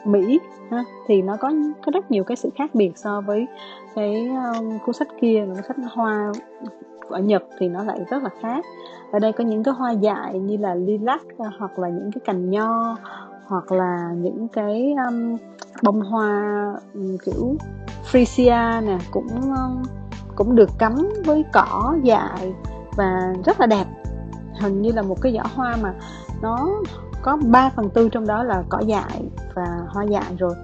Mỹ 0.04 0.40
ha, 0.70 0.84
thì 1.06 1.22
nó 1.22 1.36
có 1.36 1.52
có 1.86 1.92
rất 1.94 2.10
nhiều 2.10 2.24
cái 2.24 2.36
sự 2.36 2.50
khác 2.54 2.74
biệt 2.74 2.92
so 2.96 3.20
với 3.20 3.46
cái 3.94 4.28
um, 4.28 4.78
cuốn 4.86 4.94
sách 4.94 5.08
kia 5.20 5.44
cuốn 5.54 5.64
sách 5.68 5.76
hoa 5.92 6.32
ở 7.08 7.20
Nhật 7.20 7.42
thì 7.58 7.68
nó 7.68 7.84
lại 7.84 7.98
rất 8.10 8.22
là 8.22 8.30
khác. 8.42 8.64
Ở 9.12 9.18
đây 9.18 9.32
có 9.32 9.44
những 9.44 9.62
cái 9.62 9.74
hoa 9.74 9.92
dại 9.92 10.38
như 10.38 10.56
là 10.56 10.74
lilac 10.74 11.22
hoặc 11.58 11.78
là 11.78 11.88
những 11.88 12.10
cái 12.14 12.20
cành 12.24 12.50
nho 12.50 12.96
hoặc 13.46 13.72
là 13.72 14.10
những 14.16 14.48
cái 14.48 14.94
um, 15.06 15.36
bông 15.82 16.00
hoa 16.00 16.72
um, 16.94 17.16
kiểu 17.24 17.56
freesia 18.12 18.84
nè 18.86 18.98
cũng 19.10 19.28
um, 19.28 19.82
cũng 20.36 20.56
được 20.56 20.70
cắm 20.78 21.08
với 21.24 21.44
cỏ 21.52 21.96
dại 22.02 22.52
và 22.96 23.32
rất 23.44 23.60
là 23.60 23.66
đẹp. 23.66 23.84
Hình 24.60 24.82
như 24.82 24.92
là 24.92 25.02
một 25.02 25.20
cái 25.22 25.32
giỏ 25.32 25.42
hoa 25.54 25.76
mà 25.80 25.94
nó 26.42 26.68
có 27.22 27.38
3 27.46 27.70
phần 27.76 27.90
tư 27.90 28.08
trong 28.08 28.26
đó 28.26 28.42
là 28.42 28.62
cỏ 28.68 28.78
dại 28.78 29.30
và 29.54 29.66
hoa 29.88 30.04
dại 30.04 30.36
rồi 30.38 30.54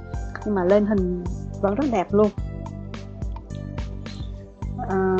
nhưng 0.44 0.54
mà 0.54 0.64
lên 0.64 0.86
hình 0.86 1.24
vẫn 1.60 1.74
rất 1.74 1.84
đẹp 1.92 2.06
luôn. 2.12 2.28
À, 4.88 5.16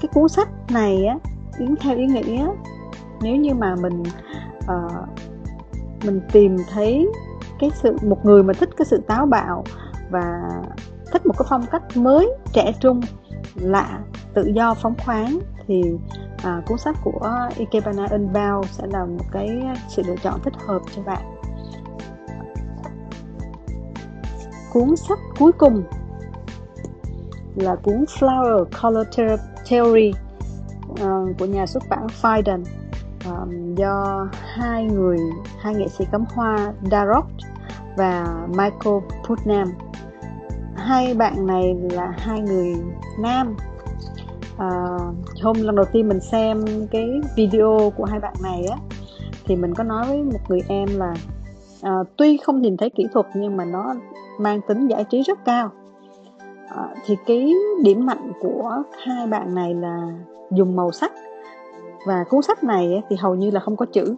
cái 0.00 0.08
cuốn 0.14 0.28
sách 0.28 0.48
này 0.70 1.04
á 1.04 1.18
yến 1.58 1.76
theo 1.76 1.96
ý 1.96 2.06
nghĩa 2.06 2.48
nếu 3.20 3.36
như 3.36 3.54
mà 3.54 3.76
mình 3.76 4.02
uh, 4.58 5.08
mình 6.04 6.20
tìm 6.32 6.56
thấy 6.70 7.08
cái 7.58 7.70
sự 7.82 7.96
một 8.02 8.24
người 8.24 8.42
mà 8.42 8.52
thích 8.54 8.68
cái 8.76 8.86
sự 8.86 9.00
táo 9.06 9.26
bạo 9.26 9.64
và 10.10 10.50
thích 11.12 11.26
một 11.26 11.34
cái 11.38 11.46
phong 11.50 11.66
cách 11.66 11.96
mới 11.96 12.30
trẻ 12.52 12.72
trung 12.80 13.00
lạ 13.54 13.98
tự 14.34 14.46
do 14.54 14.74
phóng 14.74 14.94
khoáng 15.04 15.38
thì 15.66 15.82
à, 16.42 16.62
cuốn 16.66 16.78
sách 16.78 16.96
của 17.04 17.48
Ikebana 17.56 18.06
Unbound 18.10 18.70
sẽ 18.70 18.86
là 18.86 19.04
một 19.04 19.24
cái 19.32 19.62
sự 19.88 20.02
lựa 20.06 20.16
chọn 20.22 20.40
thích 20.44 20.54
hợp 20.66 20.82
cho 20.96 21.02
bạn. 21.02 21.22
Cuốn 24.72 24.96
sách 24.96 25.18
cuối 25.38 25.52
cùng 25.52 25.82
là 27.56 27.76
cuốn 27.76 28.04
Flower 28.04 28.64
Color 28.82 29.06
Theory 29.68 30.12
uh, 30.90 31.38
của 31.38 31.46
nhà 31.46 31.66
xuất 31.66 31.82
bản 31.88 32.06
Fiden 32.22 32.64
um, 33.24 33.32
à, 33.32 33.46
do 33.76 34.28
hai 34.54 34.84
người 34.84 35.18
hai 35.58 35.74
nghệ 35.74 35.88
sĩ 35.88 36.04
cắm 36.12 36.24
hoa 36.34 36.72
Darok 36.90 37.26
và 37.96 38.46
Michael 38.48 38.96
Putnam. 39.28 39.72
Hai 40.76 41.14
bạn 41.14 41.46
này 41.46 41.74
là 41.90 42.14
hai 42.18 42.40
người 42.40 42.74
nam 43.18 43.56
uh, 44.58 45.42
hôm 45.42 45.56
lần 45.62 45.76
đầu 45.76 45.84
tiên 45.92 46.08
mình 46.08 46.20
xem 46.20 46.64
cái 46.90 47.20
video 47.36 47.92
của 47.96 48.04
hai 48.04 48.20
bạn 48.20 48.34
này 48.42 48.64
á 48.70 48.76
thì 49.44 49.56
mình 49.56 49.74
có 49.74 49.84
nói 49.84 50.06
với 50.06 50.22
một 50.22 50.40
người 50.48 50.60
em 50.68 50.88
là 50.96 51.14
uh, 51.86 52.06
tuy 52.16 52.36
không 52.36 52.62
nhìn 52.62 52.76
thấy 52.76 52.90
kỹ 52.90 53.06
thuật 53.12 53.26
nhưng 53.34 53.56
mà 53.56 53.64
nó 53.64 53.94
mang 54.38 54.60
tính 54.68 54.86
giải 54.86 55.04
trí 55.04 55.22
rất 55.22 55.44
cao. 55.44 55.70
Uh, 56.64 56.98
thì 57.06 57.16
cái 57.26 57.52
điểm 57.82 58.06
mạnh 58.06 58.32
của 58.40 58.82
hai 59.04 59.26
bạn 59.26 59.54
này 59.54 59.74
là 59.74 59.98
dùng 60.50 60.76
màu 60.76 60.92
sắc. 60.92 61.12
Và 62.06 62.24
cuốn 62.28 62.42
sách 62.42 62.64
này 62.64 63.02
thì 63.08 63.16
hầu 63.16 63.34
như 63.34 63.50
là 63.50 63.60
không 63.60 63.76
có 63.76 63.86
chữ 63.92 64.16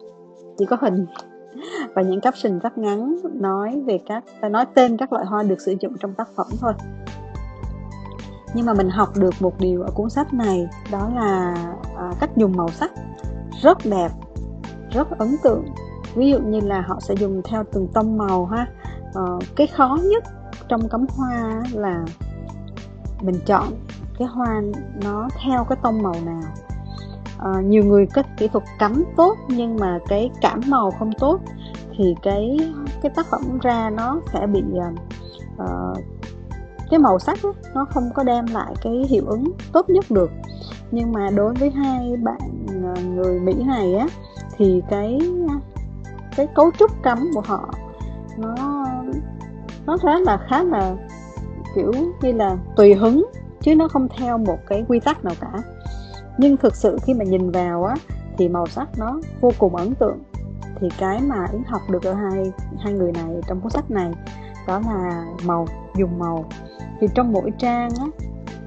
chỉ 0.58 0.66
có 0.66 0.76
hình. 0.80 1.06
Và 1.94 2.02
những 2.02 2.20
caption 2.20 2.58
rất 2.58 2.78
ngắn 2.78 3.16
nói 3.34 3.82
về 3.86 3.98
các 4.06 4.24
nói 4.50 4.64
tên 4.74 4.96
các 4.96 5.12
loại 5.12 5.26
hoa 5.26 5.42
được 5.42 5.60
sử 5.60 5.74
dụng 5.80 5.92
trong 6.00 6.14
tác 6.14 6.28
phẩm 6.36 6.46
thôi 6.60 6.72
nhưng 8.54 8.66
mà 8.66 8.74
mình 8.74 8.90
học 8.90 9.08
được 9.16 9.34
một 9.40 9.58
điều 9.58 9.82
ở 9.82 9.90
cuốn 9.90 10.10
sách 10.10 10.34
này 10.34 10.68
đó 10.90 11.10
là 11.14 11.54
à, 11.96 12.10
cách 12.20 12.30
dùng 12.36 12.56
màu 12.56 12.68
sắc 12.68 12.92
rất 13.62 13.78
đẹp 13.84 14.08
rất 14.90 15.18
ấn 15.18 15.36
tượng. 15.42 15.64
Ví 16.14 16.30
dụ 16.30 16.38
như 16.38 16.60
là 16.60 16.80
họ 16.80 16.98
sẽ 17.00 17.14
dùng 17.14 17.42
theo 17.44 17.64
từng 17.72 17.88
tông 17.94 18.18
màu 18.18 18.46
ha. 18.46 18.66
À, 19.14 19.22
cái 19.56 19.66
khó 19.66 19.98
nhất 20.02 20.24
trong 20.68 20.88
cắm 20.88 21.06
hoa 21.16 21.62
là 21.72 22.04
mình 23.22 23.40
chọn 23.46 23.66
cái 24.18 24.28
hoa 24.28 24.62
nó 25.04 25.28
theo 25.44 25.64
cái 25.64 25.78
tông 25.82 26.02
màu 26.02 26.14
nào. 26.24 26.42
À, 27.38 27.60
nhiều 27.60 27.84
người 27.84 28.06
có 28.06 28.22
kỹ 28.36 28.48
thuật 28.48 28.64
cắm 28.78 29.04
tốt 29.16 29.36
nhưng 29.48 29.76
mà 29.76 29.98
cái 30.08 30.30
cảm 30.40 30.60
màu 30.68 30.90
không 30.90 31.12
tốt 31.18 31.40
thì 31.96 32.14
cái 32.22 32.72
cái 33.02 33.12
tác 33.16 33.26
phẩm 33.30 33.58
ra 33.62 33.90
nó 33.90 34.20
sẽ 34.32 34.46
bị 34.46 34.62
uh, 35.62 35.98
cái 36.90 36.98
màu 36.98 37.18
sắc 37.18 37.42
ấy, 37.42 37.52
nó 37.74 37.86
không 37.90 38.10
có 38.14 38.22
đem 38.22 38.46
lại 38.46 38.74
cái 38.82 38.92
hiệu 39.08 39.24
ứng 39.26 39.52
tốt 39.72 39.90
nhất 39.90 40.04
được. 40.10 40.30
Nhưng 40.90 41.12
mà 41.12 41.30
đối 41.34 41.54
với 41.54 41.70
hai 41.70 42.16
bạn 42.16 42.66
ờ, 42.84 43.02
người 43.02 43.40
Mỹ 43.40 43.52
này 43.66 43.94
á 43.94 44.06
thì 44.56 44.82
cái 44.90 45.18
cái 46.36 46.46
cấu 46.54 46.70
trúc 46.78 46.90
cắm 47.02 47.30
của 47.34 47.40
họ 47.40 47.68
nó 48.38 48.54
nó 49.86 49.96
khá 49.96 50.18
là 50.18 50.38
khá 50.48 50.62
là 50.62 50.96
kiểu 51.74 51.92
như 52.22 52.32
là 52.32 52.56
tùy 52.76 52.94
hứng 52.94 53.26
chứ 53.60 53.74
nó 53.74 53.88
không 53.88 54.08
theo 54.18 54.38
một 54.38 54.58
cái 54.66 54.84
quy 54.88 55.00
tắc 55.00 55.24
nào 55.24 55.34
cả. 55.40 55.52
Nhưng 56.38 56.56
thực 56.56 56.76
sự 56.76 56.98
khi 57.02 57.14
mà 57.14 57.24
nhìn 57.24 57.50
vào 57.50 57.84
á 57.84 57.94
thì 58.38 58.48
màu 58.48 58.66
sắc 58.66 58.88
nó 58.98 59.20
vô 59.40 59.50
cùng 59.58 59.76
ấn 59.76 59.94
tượng. 59.94 60.18
Thì 60.80 60.88
cái 60.98 61.20
mà 61.20 61.46
yến 61.52 61.62
học 61.66 61.82
được 61.90 62.02
ở 62.02 62.14
hai 62.14 62.52
hai 62.78 62.92
người 62.92 63.12
này 63.12 63.40
trong 63.48 63.60
cuốn 63.60 63.70
sách 63.70 63.90
này 63.90 64.12
đó 64.66 64.80
là 64.86 65.24
màu 65.44 65.66
dùng 66.00 66.18
màu. 66.18 66.44
Thì 67.00 67.06
trong 67.14 67.32
mỗi 67.32 67.52
trang 67.58 67.90
á 68.00 68.06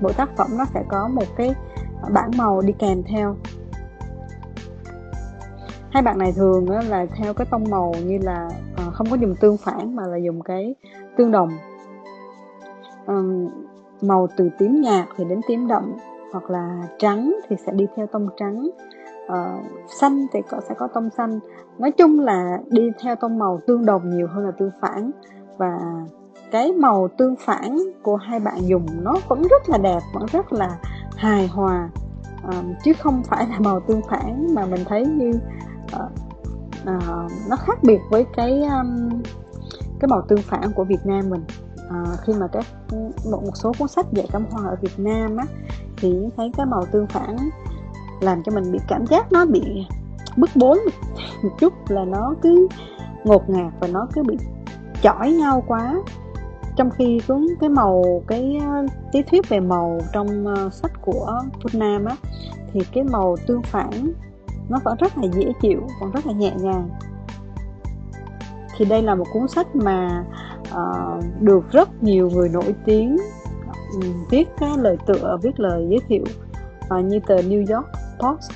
mỗi 0.01 0.13
tác 0.13 0.29
phẩm 0.37 0.47
nó 0.57 0.65
sẽ 0.73 0.83
có 0.89 1.07
một 1.07 1.25
cái 1.35 1.55
bảng 2.13 2.31
màu 2.37 2.61
đi 2.61 2.73
kèm 2.79 3.03
theo. 3.03 3.35
Hai 5.89 6.03
bạn 6.03 6.17
này 6.17 6.33
thường 6.35 6.67
á, 6.67 6.81
là 6.89 7.05
theo 7.15 7.33
cái 7.33 7.47
tông 7.51 7.63
màu 7.69 7.93
như 8.05 8.17
là 8.21 8.49
à, 8.75 8.83
không 8.93 9.07
có 9.09 9.15
dùng 9.15 9.35
tương 9.35 9.57
phản 9.57 9.95
mà 9.95 10.03
là 10.07 10.17
dùng 10.17 10.41
cái 10.41 10.75
tương 11.17 11.31
đồng. 11.31 11.49
À, 13.05 13.15
màu 14.01 14.27
từ 14.37 14.49
tím 14.57 14.81
nhạt 14.81 15.07
thì 15.17 15.23
đến 15.23 15.41
tím 15.47 15.67
đậm 15.67 15.93
hoặc 16.31 16.49
là 16.49 16.87
trắng 16.97 17.35
thì 17.49 17.55
sẽ 17.65 17.71
đi 17.71 17.87
theo 17.95 18.07
tông 18.07 18.29
trắng. 18.37 18.69
Uh, 19.25 19.65
xanh 19.87 20.25
thì 20.33 20.41
có 20.49 20.59
sẽ 20.69 20.75
có 20.77 20.87
tông 20.87 21.09
xanh. 21.09 21.39
Nói 21.77 21.91
chung 21.91 22.19
là 22.19 22.59
đi 22.69 22.91
theo 23.03 23.15
tông 23.15 23.39
màu 23.39 23.59
tương 23.67 23.85
đồng 23.85 24.09
nhiều 24.09 24.27
hơn 24.27 24.45
là 24.45 24.51
tương 24.51 24.71
phản. 24.81 25.11
Và 25.57 25.79
cái 26.53 26.71
màu 26.71 27.07
tương 27.17 27.35
phản 27.35 27.77
của 28.03 28.15
hai 28.15 28.39
bạn 28.39 28.67
dùng 28.67 28.85
nó 29.03 29.13
vẫn 29.27 29.41
rất 29.41 29.69
là 29.69 29.77
đẹp 29.77 29.99
vẫn 30.13 30.25
rất 30.31 30.53
là 30.53 30.77
hài 31.17 31.47
hòa. 31.47 31.89
À, 32.43 32.63
chứ 32.83 32.93
không 32.99 33.23
phải 33.23 33.47
là 33.47 33.59
màu 33.59 33.79
tương 33.79 34.01
phản 34.09 34.55
mà 34.55 34.65
mình 34.65 34.83
thấy 34.85 35.05
như 35.05 35.31
à, 35.91 35.99
à, 36.85 36.99
nó 37.49 37.55
khác 37.55 37.83
biệt 37.83 37.99
với 38.09 38.25
cái 38.35 38.63
um, 38.63 39.09
cái 39.99 40.07
màu 40.09 40.21
tương 40.21 40.41
phản 40.41 40.71
của 40.75 40.83
Việt 40.83 41.05
Nam 41.05 41.29
mình. 41.29 41.43
À, 41.89 42.03
khi 42.21 42.33
mà 42.33 42.47
các 42.47 42.65
một 43.31 43.43
một 43.43 43.53
số 43.55 43.71
cuốn 43.79 43.87
sách 43.87 44.05
dạy 44.11 44.27
cắm 44.31 44.45
hoa 44.51 44.69
ở 44.69 44.75
Việt 44.81 44.99
Nam 44.99 45.37
á 45.37 45.45
thì 45.97 46.13
thấy 46.37 46.51
cái 46.57 46.65
màu 46.65 46.85
tương 46.91 47.07
phản 47.07 47.37
làm 48.21 48.43
cho 48.43 48.51
mình 48.51 48.71
bị 48.71 48.79
cảm 48.87 49.07
giác 49.07 49.31
nó 49.31 49.45
bị 49.45 49.87
bức 50.37 50.49
bối 50.55 50.79
một 51.43 51.51
chút 51.59 51.73
là 51.87 52.05
nó 52.05 52.33
cứ 52.41 52.67
ngột 53.23 53.49
ngạt 53.49 53.73
và 53.79 53.87
nó 53.87 54.07
cứ 54.13 54.23
bị 54.23 54.37
chỏi 55.01 55.31
nhau 55.31 55.63
quá 55.67 55.95
trong 56.75 56.89
khi 56.89 57.19
cuốn 57.27 57.45
cái 57.59 57.69
màu 57.69 58.23
cái 58.27 58.57
ờ, 58.61 58.85
lý 59.13 59.21
thuyết 59.21 59.49
về 59.49 59.59
màu 59.59 59.99
trong 60.13 60.47
ờ, 60.47 60.69
sách 60.69 60.91
của 61.01 61.39
Putnam 61.61 62.05
á 62.05 62.15
thì 62.73 62.79
cái 62.93 63.03
màu 63.03 63.35
tương 63.47 63.63
phản 63.63 64.13
nó 64.69 64.79
vẫn 64.83 64.97
rất 64.99 65.17
là 65.17 65.23
dễ 65.33 65.51
chịu 65.61 65.81
vẫn 66.01 66.11
rất 66.11 66.25
là 66.25 66.33
nhẹ 66.33 66.51
nhàng. 66.57 66.89
Thì 68.77 68.85
đây 68.85 69.01
là 69.01 69.15
một 69.15 69.25
cuốn 69.33 69.47
sách 69.47 69.75
mà 69.75 70.25
uh, 70.61 71.23
được 71.39 71.71
rất 71.71 72.03
nhiều 72.03 72.29
người 72.29 72.49
nổi 72.49 72.75
tiếng 72.85 73.17
ừ, 74.01 74.07
viết 74.29 74.49
cái 74.59 74.69
lời 74.77 74.97
tựa 75.05 75.37
viết 75.41 75.59
lời 75.59 75.87
giới 75.89 75.99
thiệu 76.07 76.23
uh, 76.99 77.05
như 77.05 77.19
tờ 77.27 77.35
New 77.35 77.75
York 77.75 77.87
Post 78.19 78.51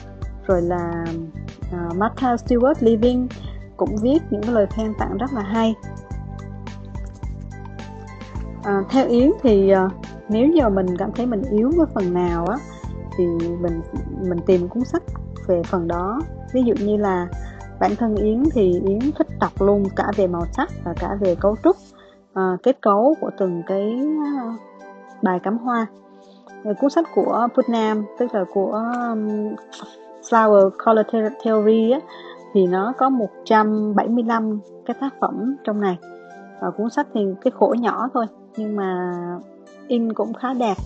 rồi 0.48 0.62
là 0.62 1.06
uh, 1.76 1.98
Martha 1.98 2.36
Stewart 2.36 2.76
Living 2.80 3.28
cũng 3.78 3.96
viết 4.02 4.20
những 4.30 4.42
cái 4.42 4.52
lời 4.52 4.68
khen 4.70 4.94
tặng 5.00 5.18
rất 5.18 5.34
là 5.34 5.42
hay 5.42 5.76
à, 8.68 8.84
theo 8.90 9.08
yến 9.08 9.32
thì 9.42 9.70
à, 9.70 9.90
nếu 10.30 10.48
giờ 10.48 10.70
mình 10.70 10.86
cảm 10.98 11.12
thấy 11.12 11.26
mình 11.26 11.42
yếu 11.52 11.72
với 11.78 11.86
phần 11.94 12.14
nào 12.14 12.46
á 12.46 12.58
thì 13.18 13.26
mình 13.62 13.82
mình 14.30 14.40
tìm 14.46 14.68
cuốn 14.68 14.84
sách 14.84 15.04
về 15.48 15.62
phần 15.64 15.88
đó. 15.88 16.22
Ví 16.54 16.64
dụ 16.64 16.74
như 16.86 16.98
là 16.98 17.28
bản 17.80 17.92
thân 17.96 18.16
yến 18.16 18.44
thì 18.54 18.82
yến 18.88 19.00
thích 19.00 19.28
đọc 19.40 19.52
luôn 19.60 19.84
cả 19.96 20.12
về 20.16 20.28
màu 20.28 20.46
sắc 20.54 20.70
và 20.84 20.94
cả 21.00 21.18
về 21.20 21.36
cấu 21.36 21.56
trúc 21.64 21.76
à, 22.34 22.58
kết 22.64 22.82
cấu 22.82 23.16
của 23.22 23.30
từng 23.38 23.64
cái 23.68 24.00
ờ, 24.38 24.52
bài 25.22 25.40
cắm 25.44 25.58
hoa. 25.58 25.88
Cuốn 26.80 26.90
sách 26.90 27.06
của 27.16 27.48
Putnam 27.56 28.06
tức 28.20 28.36
là 28.36 28.46
của 28.54 28.72
um, 28.72 29.28
Flower 30.30 30.70
Color 30.86 31.34
Theory 31.44 31.92
á, 31.92 32.00
thì 32.54 32.68
nó 32.68 32.94
có 32.98 33.10
175 33.10 34.60
cái 34.86 34.96
tác 35.00 35.14
phẩm 35.20 35.56
trong 35.64 35.82
này. 35.82 35.98
Và 36.62 36.72
cuốn 36.72 36.90
sách 36.90 37.08
thì 37.14 37.22
cái 37.42 37.52
khổ 37.52 37.76
nhỏ 37.80 38.10
thôi 38.14 38.26
nhưng 38.58 38.76
mà 38.76 39.12
in 39.88 40.14
cũng 40.14 40.34
khá 40.34 40.54
đẹp. 40.54 40.78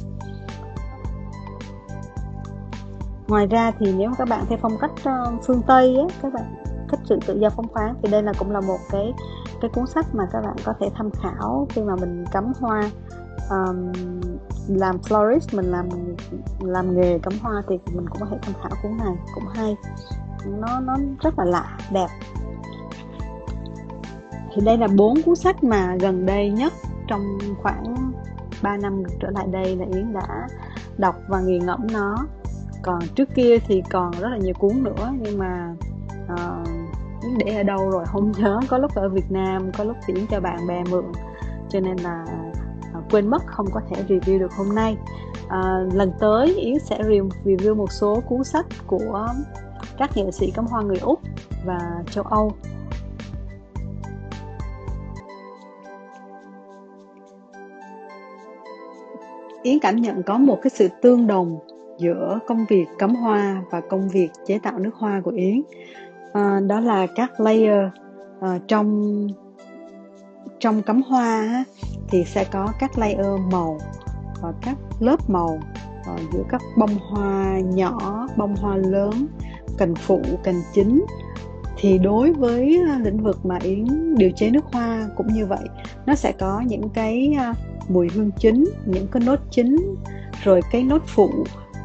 Ngoài 3.27 3.47
ra 3.47 3.71
thì 3.79 3.93
nếu 3.97 4.12
các 4.17 4.29
bạn 4.29 4.45
theo 4.49 4.57
phong 4.62 4.77
cách 4.81 4.91
ờ, 5.03 5.34
phương 5.47 5.62
tây 5.67 5.95
á, 5.95 6.05
các 6.21 6.34
bạn 6.34 6.55
thích 6.89 6.99
sự 7.03 7.19
tự 7.25 7.39
do 7.39 7.49
phóng 7.49 7.67
khoáng 7.67 7.95
thì 8.03 8.12
đây 8.12 8.23
là 8.23 8.34
cũng 8.39 8.51
là 8.51 8.62
một 8.62 8.79
cái 8.91 9.13
cái 9.62 9.71
cuốn 9.73 9.88
sách 9.88 10.05
mà 10.13 10.23
các 10.31 10.41
bạn 10.41 10.55
có 10.65 10.73
thể 10.79 10.89
tham 10.95 11.10
khảo 11.12 11.67
khi 11.69 11.81
mà 11.81 11.95
mình 11.95 12.25
cắm 12.31 12.51
hoa. 12.60 12.91
Um, 13.49 13.91
làm 14.67 14.97
florist 14.97 15.57
mình 15.57 15.65
làm 15.65 15.89
làm 16.60 16.95
nghề 16.95 17.19
cắm 17.19 17.34
hoa 17.41 17.63
thì 17.69 17.79
mình 17.93 18.05
cũng 18.10 18.19
có 18.19 18.25
thể 18.31 18.38
tham 18.41 18.53
khảo 18.62 18.71
cuốn 18.84 18.97
này 18.97 19.15
cũng 19.36 19.43
hay. 19.55 19.75
Nó 20.45 20.79
nó 20.79 20.97
rất 21.21 21.39
là 21.39 21.45
lạ 21.45 21.77
đẹp. 21.91 22.07
Thì 24.53 24.62
đây 24.65 24.77
là 24.77 24.88
bốn 24.97 25.21
cuốn 25.21 25.36
sách 25.36 25.63
mà 25.63 25.95
gần 25.99 26.25
đây 26.25 26.49
nhất 26.49 26.73
trong 27.12 27.38
khoảng 27.62 28.12
3 28.62 28.78
năm 28.78 29.04
trở 29.19 29.30
lại 29.32 29.47
đây 29.52 29.76
là 29.76 29.86
Yến 29.93 30.13
đã 30.13 30.47
đọc 30.97 31.15
và 31.28 31.41
nghiền 31.41 31.65
ngẫm 31.65 31.88
nó. 31.93 32.15
Còn 32.82 33.00
trước 33.15 33.30
kia 33.36 33.58
thì 33.67 33.84
còn 33.89 34.12
rất 34.12 34.30
là 34.30 34.38
nhiều 34.38 34.54
cuốn 34.60 34.84
nữa 34.84 35.13
nhưng 35.19 35.38
mà 35.38 35.76
uh, 36.34 36.67
Yến 37.21 37.38
để 37.45 37.58
ở 37.58 37.63
đâu 37.63 37.89
rồi 37.91 38.06
không 38.06 38.32
nhớ. 38.38 38.60
Có 38.67 38.78
lúc 38.78 38.95
ở 38.95 39.10
Việt 39.10 39.32
Nam 39.32 39.71
có 39.78 39.84
lúc 39.84 39.97
thì 40.06 40.13
Yến 40.13 40.28
cho 40.28 40.39
bạn 40.39 40.67
bè 40.67 40.84
mượn. 40.91 41.06
Cho 41.69 41.80
nên 41.80 41.97
là 41.97 42.26
uh, 42.97 43.12
quên 43.12 43.28
mất 43.28 43.41
không 43.45 43.65
có 43.71 43.82
thể 43.89 44.04
review 44.08 44.39
được 44.39 44.54
hôm 44.58 44.76
nay. 44.76 44.97
Uh, 45.45 45.93
lần 45.93 46.12
tới 46.19 46.56
Yến 46.56 46.80
sẽ 46.80 47.04
review 47.45 47.76
một 47.76 47.91
số 47.91 48.21
cuốn 48.30 48.43
sách 48.43 48.65
của 48.88 49.28
các 49.97 50.17
nghệ 50.17 50.32
sĩ 50.32 50.52
cắm 50.52 50.65
hoa 50.65 50.82
người 50.82 50.97
Úc 50.97 51.19
và 51.65 52.04
châu 52.12 52.24
Âu. 52.24 52.52
Yến 59.63 59.80
cảm 59.80 59.95
nhận 59.95 60.24
có 60.24 60.38
một 60.38 60.60
cái 60.62 60.69
sự 60.69 60.88
tương 61.02 61.28
đồng 61.28 61.60
giữa 61.97 62.39
công 62.47 62.65
việc 62.69 62.86
cắm 63.00 63.15
hoa 63.15 63.63
và 63.71 63.82
công 63.82 64.10
việc 64.10 64.30
chế 64.45 64.60
tạo 64.60 64.80
nước 64.80 64.95
hoa 64.95 65.21
của 65.24 65.32
Yến. 65.32 65.62
À, 66.34 66.60
đó 66.67 66.80
là 66.80 67.08
các 67.15 67.39
layer 67.39 67.89
à, 68.41 68.60
trong 68.67 69.28
trong 70.60 70.82
cắm 70.82 71.02
hoa 71.02 71.63
thì 72.10 72.24
sẽ 72.24 72.45
có 72.52 72.67
các 72.80 72.97
layer 72.97 73.39
màu 73.52 73.78
và 74.41 74.54
các 74.62 74.78
lớp 75.00 75.30
màu 75.30 75.60
à, 76.06 76.15
giữa 76.34 76.43
các 76.50 76.62
bông 76.78 76.97
hoa 77.10 77.60
nhỏ 77.60 78.28
bông 78.38 78.56
hoa 78.56 78.78
lớn 78.78 79.28
cành 79.78 79.95
phụ 79.95 80.21
cành 80.43 80.62
chính 80.74 81.06
thì 81.78 81.97
đối 81.97 82.34
với 82.34 82.82
à, 82.89 83.00
lĩnh 83.04 83.24
vực 83.24 83.45
mà 83.45 83.58
yến 83.62 84.15
điều 84.15 84.32
chế 84.32 84.50
nước 84.50 84.65
hoa 84.65 85.10
cũng 85.17 85.28
như 85.34 85.45
vậy 85.45 85.65
nó 86.06 86.15
sẽ 86.15 86.32
có 86.39 86.62
những 86.67 86.89
cái 86.93 87.36
à, 87.38 87.54
mùi 87.89 88.10
hương 88.10 88.32
chính 88.32 88.65
những 88.86 89.08
cái 89.08 89.24
nốt 89.26 89.39
chính 89.52 89.96
rồi 90.44 90.62
cái 90.72 90.84
nốt 90.84 91.02
phụ 91.08 91.30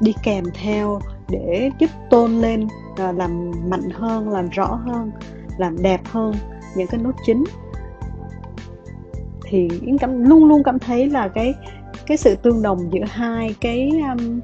đi 0.01 0.15
kèm 0.23 0.45
theo 0.63 1.01
để 1.29 1.71
giúp 1.79 1.91
tôn 2.11 2.41
lên 2.41 2.69
à, 2.97 3.13
làm 3.13 3.51
mạnh 3.69 3.91
hơn 3.93 4.29
làm 4.29 4.49
rõ 4.49 4.81
hơn 4.87 5.11
làm 5.59 5.83
đẹp 5.83 6.01
hơn 6.05 6.35
những 6.77 6.87
cái 6.87 7.01
nốt 7.01 7.15
chính 7.27 7.45
thì 9.45 9.69
yến 9.83 9.99
cảm 9.99 10.25
luôn 10.25 10.45
luôn 10.45 10.63
cảm 10.63 10.79
thấy 10.79 11.11
là 11.11 11.29
cái 11.29 11.55
cái 12.07 12.17
sự 12.17 12.37
tương 12.37 12.63
đồng 12.63 12.93
giữa 12.93 13.05
hai 13.11 13.55
cái 13.61 13.91
um, 14.11 14.41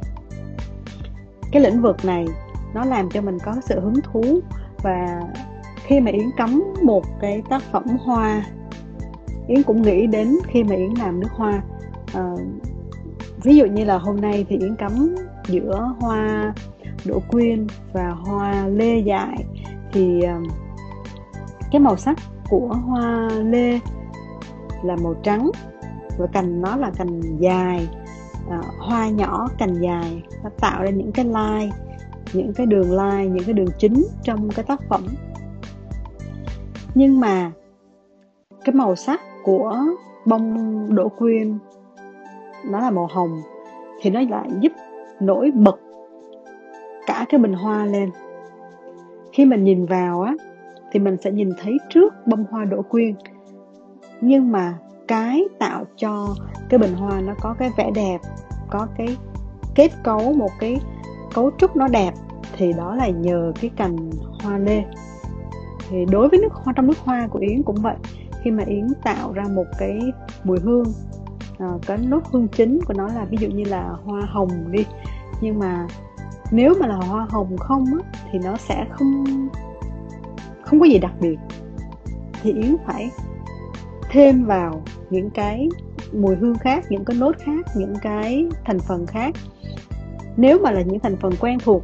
cái 1.53 1.62
lĩnh 1.62 1.83
vực 1.83 2.05
này 2.05 2.27
nó 2.75 2.85
làm 2.85 3.11
cho 3.11 3.21
mình 3.21 3.38
có 3.45 3.55
sự 3.62 3.81
hứng 3.81 4.01
thú. 4.03 4.41
Và 4.83 5.21
khi 5.75 6.01
mà 6.01 6.11
yến 6.11 6.31
cắm 6.37 6.65
một 6.83 7.05
cái 7.21 7.43
tác 7.51 7.62
phẩm 7.62 7.85
hoa 8.01 8.45
yến 9.48 9.62
cũng 9.62 9.83
nghĩ 9.83 10.07
đến 10.07 10.38
khi 10.46 10.64
mà 10.64 10.74
yến 10.74 10.90
làm 10.98 11.20
nước 11.20 11.31
hoa. 11.31 11.62
Uh, 12.18 12.40
ví 13.42 13.57
dụ 13.57 13.66
như 13.66 13.85
là 13.85 13.98
hôm 13.98 14.20
nay 14.20 14.46
thì 14.48 14.59
yến 14.59 14.76
cắm 14.76 15.14
giữa 15.46 15.94
hoa 16.00 16.55
đỗ 17.05 17.20
quyên 17.28 17.66
và 17.92 18.09
hoa 18.11 18.66
lê 18.66 18.98
dại 18.98 19.44
thì 19.92 20.20
uh, 20.24 20.52
cái 21.70 21.81
màu 21.81 21.96
sắc 21.96 22.18
của 22.50 22.68
hoa 22.68 23.28
lê 23.44 23.78
là 24.83 24.96
màu 25.02 25.14
trắng 25.22 25.50
và 26.18 26.26
cành 26.26 26.61
nó 26.61 26.76
là 26.76 26.90
cành 26.90 27.20
dài. 27.38 27.88
Uh, 28.46 28.64
hoa 28.78 29.09
nhỏ 29.09 29.48
cành 29.59 29.74
dài 29.74 30.22
nó 30.44 30.50
tạo 30.61 30.83
ra 30.83 30.90
những 30.90 31.12
cái 31.12 31.24
line 31.24 31.70
những 32.33 32.52
cái 32.55 32.66
đường 32.66 32.90
line 32.90 33.26
những 33.26 33.44
cái 33.44 33.52
đường 33.52 33.68
chính 33.78 34.07
trong 34.22 34.50
cái 34.50 34.64
tác 34.64 34.81
phẩm. 34.88 35.07
Nhưng 36.94 37.20
mà 37.20 37.52
cái 38.64 38.74
màu 38.74 38.96
sắc 38.96 39.20
của 39.42 39.76
bông 40.26 40.87
đỗ 40.94 41.09
quyên. 41.09 41.59
Nó 42.70 42.81
là 42.81 42.90
màu 42.90 43.09
hồng, 43.12 43.42
thì 44.00 44.11
nó 44.11 44.20
lại 44.31 44.48
giúp 44.61 44.72
nổi 45.20 45.50
bật 45.55 45.81
cả 47.07 47.26
cái 47.28 47.40
bình 47.40 47.52
hoa 47.52 47.87
lên. 47.87 48.11
Khi 49.33 49.44
mình 49.44 49.64
nhìn 49.64 49.87
vào 49.87 50.22
á, 50.22 50.35
thì 50.92 51.00
mình 51.00 51.16
sẽ 51.24 51.31
nhìn 51.31 51.50
thấy 51.62 51.78
trước 51.88 52.14
bông 52.26 52.44
hoa 52.50 52.64
đỗ 52.64 52.83
quyên. 52.83 53.14
Nhưng 54.20 54.52
mà 54.52 54.74
cái 55.09 55.44
tạo 55.59 55.85
cho 55.96 56.26
cái 56.68 56.78
bình 56.78 56.94
hoa 56.94 57.20
nó 57.20 57.35
có 57.40 57.55
cái 57.59 57.70
vẻ 57.76 57.90
đẹp, 57.94 58.18
có 58.70 58.87
cái 58.98 59.16
kết 59.74 59.90
cấu, 60.05 60.33
một 60.33 60.50
cái 60.59 60.81
cấu 61.35 61.50
trúc 61.59 61.76
nó 61.76 61.88
đẹp, 61.88 62.12
thì 62.57 62.72
đó 62.72 62.94
là 62.94 63.09
nhờ 63.09 63.52
cái 63.61 63.70
cành 63.76 63.96
hoa 64.42 64.59
lê. 64.59 64.85
Thì 65.88 66.05
đối 66.11 66.28
với 66.28 66.38
nước 66.42 66.52
hoa, 66.52 66.72
trong 66.76 66.87
nước 66.87 66.98
hoa 66.98 67.28
của 67.31 67.38
yến 67.38 67.62
cũng 67.62 67.76
vậy 67.83 67.94
khi 68.42 68.50
mà 68.50 68.64
yến 68.66 68.87
tạo 69.05 69.33
ra 69.33 69.44
một 69.55 69.66
cái 69.78 70.00
mùi 70.44 70.59
hương 70.61 70.92
à, 71.59 71.68
cái 71.87 71.98
nốt 71.98 72.20
hương 72.33 72.48
chính 72.48 72.81
của 72.87 72.94
nó 72.94 73.09
là 73.09 73.24
ví 73.24 73.37
dụ 73.40 73.48
như 73.48 73.64
là 73.64 73.88
hoa 74.05 74.20
hồng 74.20 74.50
đi. 74.70 74.87
Nhưng 75.40 75.59
mà 75.59 75.87
nếu 76.50 76.74
mà 76.81 76.87
là 76.87 76.94
hoa 76.96 77.26
hồng 77.31 77.57
không 77.57 77.85
á, 77.85 78.20
thì 78.33 78.38
nó 78.38 78.57
sẽ 78.57 78.87
không 78.90 79.24
không 80.62 80.81
có 80.81 80.87
gì 80.87 80.98
đặc 80.98 81.12
biệt. 81.20 81.37
Thì 82.42 82.52
yến 82.52 82.76
phải 82.87 83.11
thêm 84.11 84.44
vào 84.44 84.83
những 85.11 85.31
cái 85.31 85.68
mùi 86.12 86.37
hương 86.37 86.59
khác 86.59 86.85
những 86.88 87.05
cái 87.05 87.16
nốt 87.16 87.37
khác 87.38 87.66
những 87.76 87.94
cái 88.02 88.46
thành 88.64 88.78
phần 88.78 89.07
khác. 89.07 89.35
Nếu 90.37 90.59
mà 90.59 90.70
là 90.70 90.83
những 90.83 90.98
thành 91.00 91.16
phần 91.16 91.33
quen 91.40 91.59
thuộc 91.64 91.83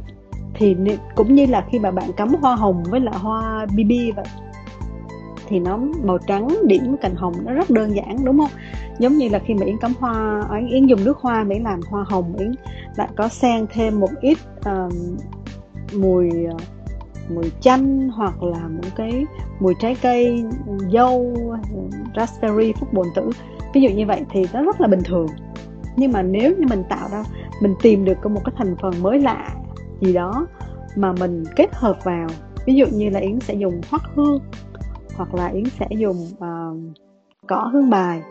thì 0.53 0.75
cũng 1.15 1.35
như 1.35 1.45
là 1.45 1.65
khi 1.71 1.79
mà 1.79 1.91
bạn 1.91 2.13
cắm 2.13 2.33
hoa 2.41 2.55
hồng 2.55 2.83
với 2.89 2.99
lại 2.99 3.15
hoa 3.17 3.65
bb 3.65 3.91
vậy 4.15 4.25
thì 5.49 5.59
nó 5.59 5.79
màu 6.03 6.17
trắng 6.17 6.47
điểm 6.67 6.97
cành 7.01 7.15
hồng 7.15 7.33
nó 7.45 7.53
rất 7.53 7.69
đơn 7.69 7.95
giản 7.95 8.25
đúng 8.25 8.37
không? 8.39 8.51
Giống 8.99 9.13
như 9.13 9.29
là 9.29 9.39
khi 9.39 9.53
mà 9.53 9.65
yến 9.65 9.77
cắm 9.77 9.93
hoa 9.99 10.43
à, 10.49 10.59
yến 10.69 10.85
dùng 10.85 11.03
nước 11.03 11.17
hoa 11.17 11.43
để 11.43 11.59
làm 11.59 11.79
hoa 11.89 12.05
hồng 12.07 12.35
yến 12.37 12.51
lại 12.95 13.07
có 13.15 13.27
xen 13.27 13.65
thêm 13.73 13.99
một 13.99 14.09
ít 14.21 14.37
uh, 14.59 14.93
mùi 15.93 16.29
ờ, 16.45 16.57
mùi 17.29 17.51
chanh 17.61 18.09
hoặc 18.09 18.43
là 18.43 18.67
một 18.67 18.89
cái 18.95 19.25
mùi 19.59 19.73
trái 19.79 19.95
cây 20.01 20.43
dâu 20.93 21.33
raspberry 22.15 22.73
phúc 22.73 22.93
bồn 22.93 23.07
tử. 23.15 23.29
Ví 23.73 23.81
dụ 23.81 23.89
như 23.89 24.05
vậy 24.05 24.21
thì 24.31 24.45
nó 24.53 24.61
rất 24.61 24.81
là 24.81 24.87
bình 24.87 25.01
thường. 25.05 25.27
Nhưng 25.95 26.11
mà 26.11 26.21
nếu 26.21 26.55
như 26.57 26.67
mình 26.69 26.83
tạo 26.89 27.07
ra 27.11 27.23
mình 27.61 27.75
tìm 27.81 28.05
được 28.05 28.25
một 28.25 28.41
cái 28.45 28.53
thành 28.57 28.75
phần 28.81 28.93
mới 29.01 29.19
lạ 29.19 29.49
gì 30.01 30.13
đó 30.13 30.47
mà 30.95 31.13
mình 31.19 31.43
kết 31.55 31.69
hợp 31.73 31.97
vào 32.03 32.27
ví 32.65 32.75
dụ 32.75 32.85
như 32.85 33.09
là 33.09 33.19
yến 33.19 33.39
sẽ 33.39 33.53
dùng 33.53 33.81
hoắc 33.89 34.01
hương 34.15 34.39
hoặc 35.19 35.35
là 35.35 35.47
yến 35.47 35.63
sẽ 35.79 35.87
dùng 35.89 36.17
uh, 36.33 36.97
cỏ 37.47 37.69
hương 37.73 37.89
bài 37.89 38.21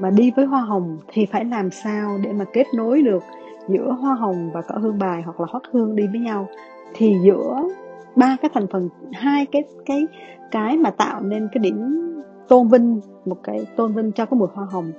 mà 0.00 0.10
đi 0.10 0.30
với 0.36 0.44
hoa 0.46 0.60
hồng 0.60 0.98
thì 1.08 1.26
phải 1.26 1.44
làm 1.44 1.70
sao 1.70 2.18
để 2.22 2.32
mà 2.32 2.44
kết 2.52 2.66
nối 2.74 3.02
được 3.02 3.22
giữa 3.68 3.96
hoa 4.00 4.14
hồng 4.14 4.50
và 4.54 4.62
cỏ 4.62 4.74
hương 4.82 4.98
bài 4.98 5.22
hoặc 5.22 5.40
là 5.40 5.46
hoắc 5.50 5.62
hương 5.72 5.96
đi 5.96 6.06
với 6.06 6.20
nhau? 6.20 6.48
Thì 6.94 7.16
giữa 7.24 7.68
ba 8.16 8.36
cái 8.42 8.50
thành 8.54 8.66
phần 8.72 8.88
hai 9.12 9.46
cái 9.46 9.64
cái 9.86 10.06
cái 10.50 10.76
mà 10.76 10.90
tạo 10.90 11.20
nên 11.20 11.48
cái 11.52 11.58
điểm 11.58 12.08
tôn 12.48 12.68
vinh 12.68 13.00
một 13.24 13.36
cái 13.42 13.66
tôn 13.76 13.92
vinh 13.92 14.12
cho 14.12 14.26
cái 14.26 14.38
mùi 14.38 14.48
hoa 14.54 14.66
hồng 14.70 14.92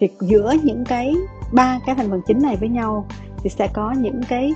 thì 0.00 0.08
giữa 0.20 0.54
những 0.62 0.84
cái 0.88 1.14
ba 1.52 1.78
cái 1.86 1.94
thành 1.94 2.10
phần 2.10 2.20
chính 2.26 2.38
này 2.42 2.56
với 2.60 2.68
nhau 2.68 3.06
thì 3.42 3.50
sẽ 3.50 3.68
có 3.74 3.94
những 4.00 4.20
cái 4.28 4.52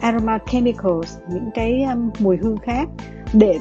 aroma 0.00 0.38
chemicals 0.38 1.18
những 1.32 1.50
cái 1.54 1.82
um, 1.82 2.10
mùi 2.18 2.36
hương 2.36 2.56
khác 2.56 2.88
để 3.32 3.58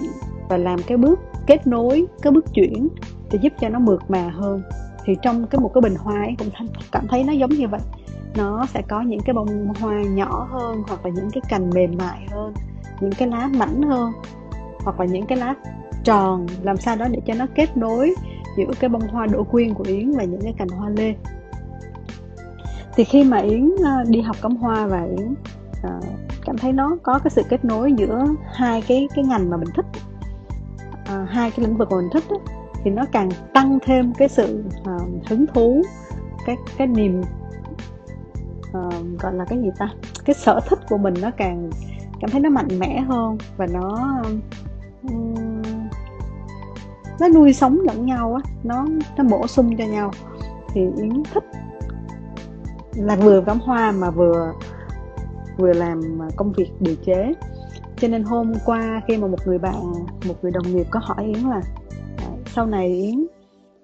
và 0.49 0.57
làm 0.57 0.79
cái 0.87 0.97
bước 0.97 1.19
kết 1.47 1.67
nối, 1.67 2.05
cái 2.21 2.31
bước 2.31 2.53
chuyển 2.53 2.87
để 3.31 3.39
giúp 3.41 3.53
cho 3.59 3.69
nó 3.69 3.79
mượt 3.79 4.01
mà 4.07 4.29
hơn. 4.29 4.61
Thì 5.05 5.15
trong 5.21 5.47
cái 5.47 5.59
một 5.59 5.71
cái 5.73 5.81
bình 5.81 5.95
hoa 5.95 6.21
ấy 6.21 6.35
cũng 6.39 6.49
cảm 6.91 7.07
thấy 7.07 7.23
nó 7.23 7.33
giống 7.33 7.49
như 7.49 7.67
vậy. 7.67 7.81
Nó 8.37 8.65
sẽ 8.65 8.81
có 8.81 9.01
những 9.01 9.19
cái 9.25 9.33
bông 9.33 9.73
hoa 9.79 10.03
nhỏ 10.03 10.47
hơn 10.51 10.83
hoặc 10.87 11.05
là 11.05 11.11
những 11.15 11.29
cái 11.31 11.41
cành 11.49 11.69
mềm 11.69 11.95
mại 11.97 12.27
hơn, 12.31 12.53
những 13.01 13.11
cái 13.11 13.27
lá 13.27 13.49
mảnh 13.57 13.81
hơn, 13.81 14.11
hoặc 14.83 14.99
là 14.99 15.05
những 15.05 15.25
cái 15.25 15.37
lá 15.37 15.55
tròn, 16.03 16.47
làm 16.63 16.77
sao 16.77 16.95
đó 16.95 17.05
để 17.11 17.19
cho 17.25 17.33
nó 17.33 17.45
kết 17.55 17.77
nối 17.77 18.15
giữa 18.57 18.71
cái 18.79 18.89
bông 18.89 19.07
hoa 19.07 19.25
đỗ 19.25 19.43
quyên 19.43 19.73
của 19.73 19.83
yến 19.87 20.11
và 20.11 20.23
những 20.23 20.41
cái 20.41 20.53
cành 20.57 20.67
hoa 20.67 20.89
lê. 20.89 21.15
Thì 22.95 23.03
khi 23.03 23.23
mà 23.23 23.37
yến 23.37 23.75
ờ, 23.83 24.03
đi 24.07 24.21
học 24.21 24.35
cắm 24.41 24.55
hoa 24.55 24.87
và 24.87 25.03
yến 25.03 25.35
ờ, 25.83 25.99
cảm 26.45 26.57
thấy 26.57 26.73
nó 26.73 26.97
có 27.03 27.19
cái 27.19 27.29
sự 27.29 27.43
kết 27.49 27.65
nối 27.65 27.93
giữa 27.93 28.25
hai 28.53 28.81
cái 28.81 29.07
cái 29.15 29.25
ngành 29.25 29.49
mà 29.49 29.57
mình 29.57 29.69
thích 29.75 29.85
uh, 31.09 31.29
hai 31.29 31.51
cái 31.51 31.65
lĩnh 31.65 31.77
vực 31.77 31.91
mà 31.91 31.97
mình 31.97 32.09
thích 32.13 32.23
đó, 32.29 32.37
thì 32.83 32.91
nó 32.91 33.05
càng 33.11 33.29
tăng 33.53 33.79
thêm 33.85 34.13
cái 34.13 34.29
sự 34.29 34.63
uh, 34.81 35.27
hứng 35.29 35.45
thú 35.53 35.81
cái 36.45 36.55
cái 36.77 36.87
niềm 36.87 37.21
uh, 38.77 39.21
gọi 39.21 39.33
là 39.33 39.45
cái 39.45 39.59
gì 39.59 39.69
ta 39.77 39.89
cái 40.25 40.33
sở 40.33 40.59
thích 40.69 40.79
của 40.89 40.97
mình 40.97 41.13
nó 41.21 41.31
càng 41.37 41.69
cảm 42.21 42.29
thấy 42.31 42.41
nó 42.41 42.49
mạnh 42.49 42.79
mẽ 42.79 42.99
hơn 42.99 43.37
và 43.57 43.67
nó 43.67 44.21
um, 45.03 45.45
nó 47.19 47.29
nuôi 47.29 47.53
sống 47.53 47.79
lẫn 47.83 48.05
nhau 48.05 48.33
á 48.33 48.51
nó 48.63 48.85
nó 49.17 49.23
bổ 49.23 49.47
sung 49.47 49.77
cho 49.77 49.85
nhau. 49.85 50.11
Thì 50.73 50.81
yến 50.97 51.23
thích 51.33 51.43
là 52.95 53.15
vừa 53.15 53.41
cắm 53.41 53.59
hoa 53.59 53.91
mà 53.91 54.09
vừa 54.11 54.53
vừa 55.57 55.73
làm 55.73 56.01
công 56.35 56.53
việc 56.53 56.71
điều 56.79 56.95
chế 57.05 57.33
cho 57.97 58.07
nên 58.07 58.23
hôm 58.23 58.53
qua 58.65 59.01
khi 59.07 59.17
mà 59.17 59.27
một 59.27 59.47
người 59.47 59.57
bạn 59.57 59.93
một 60.27 60.35
người 60.41 60.51
đồng 60.51 60.75
nghiệp 60.75 60.87
có 60.89 60.99
hỏi 61.03 61.25
yến 61.25 61.43
là 61.49 61.61
à, 62.17 62.27
sau 62.45 62.65
này 62.65 62.87
yến 62.87 63.25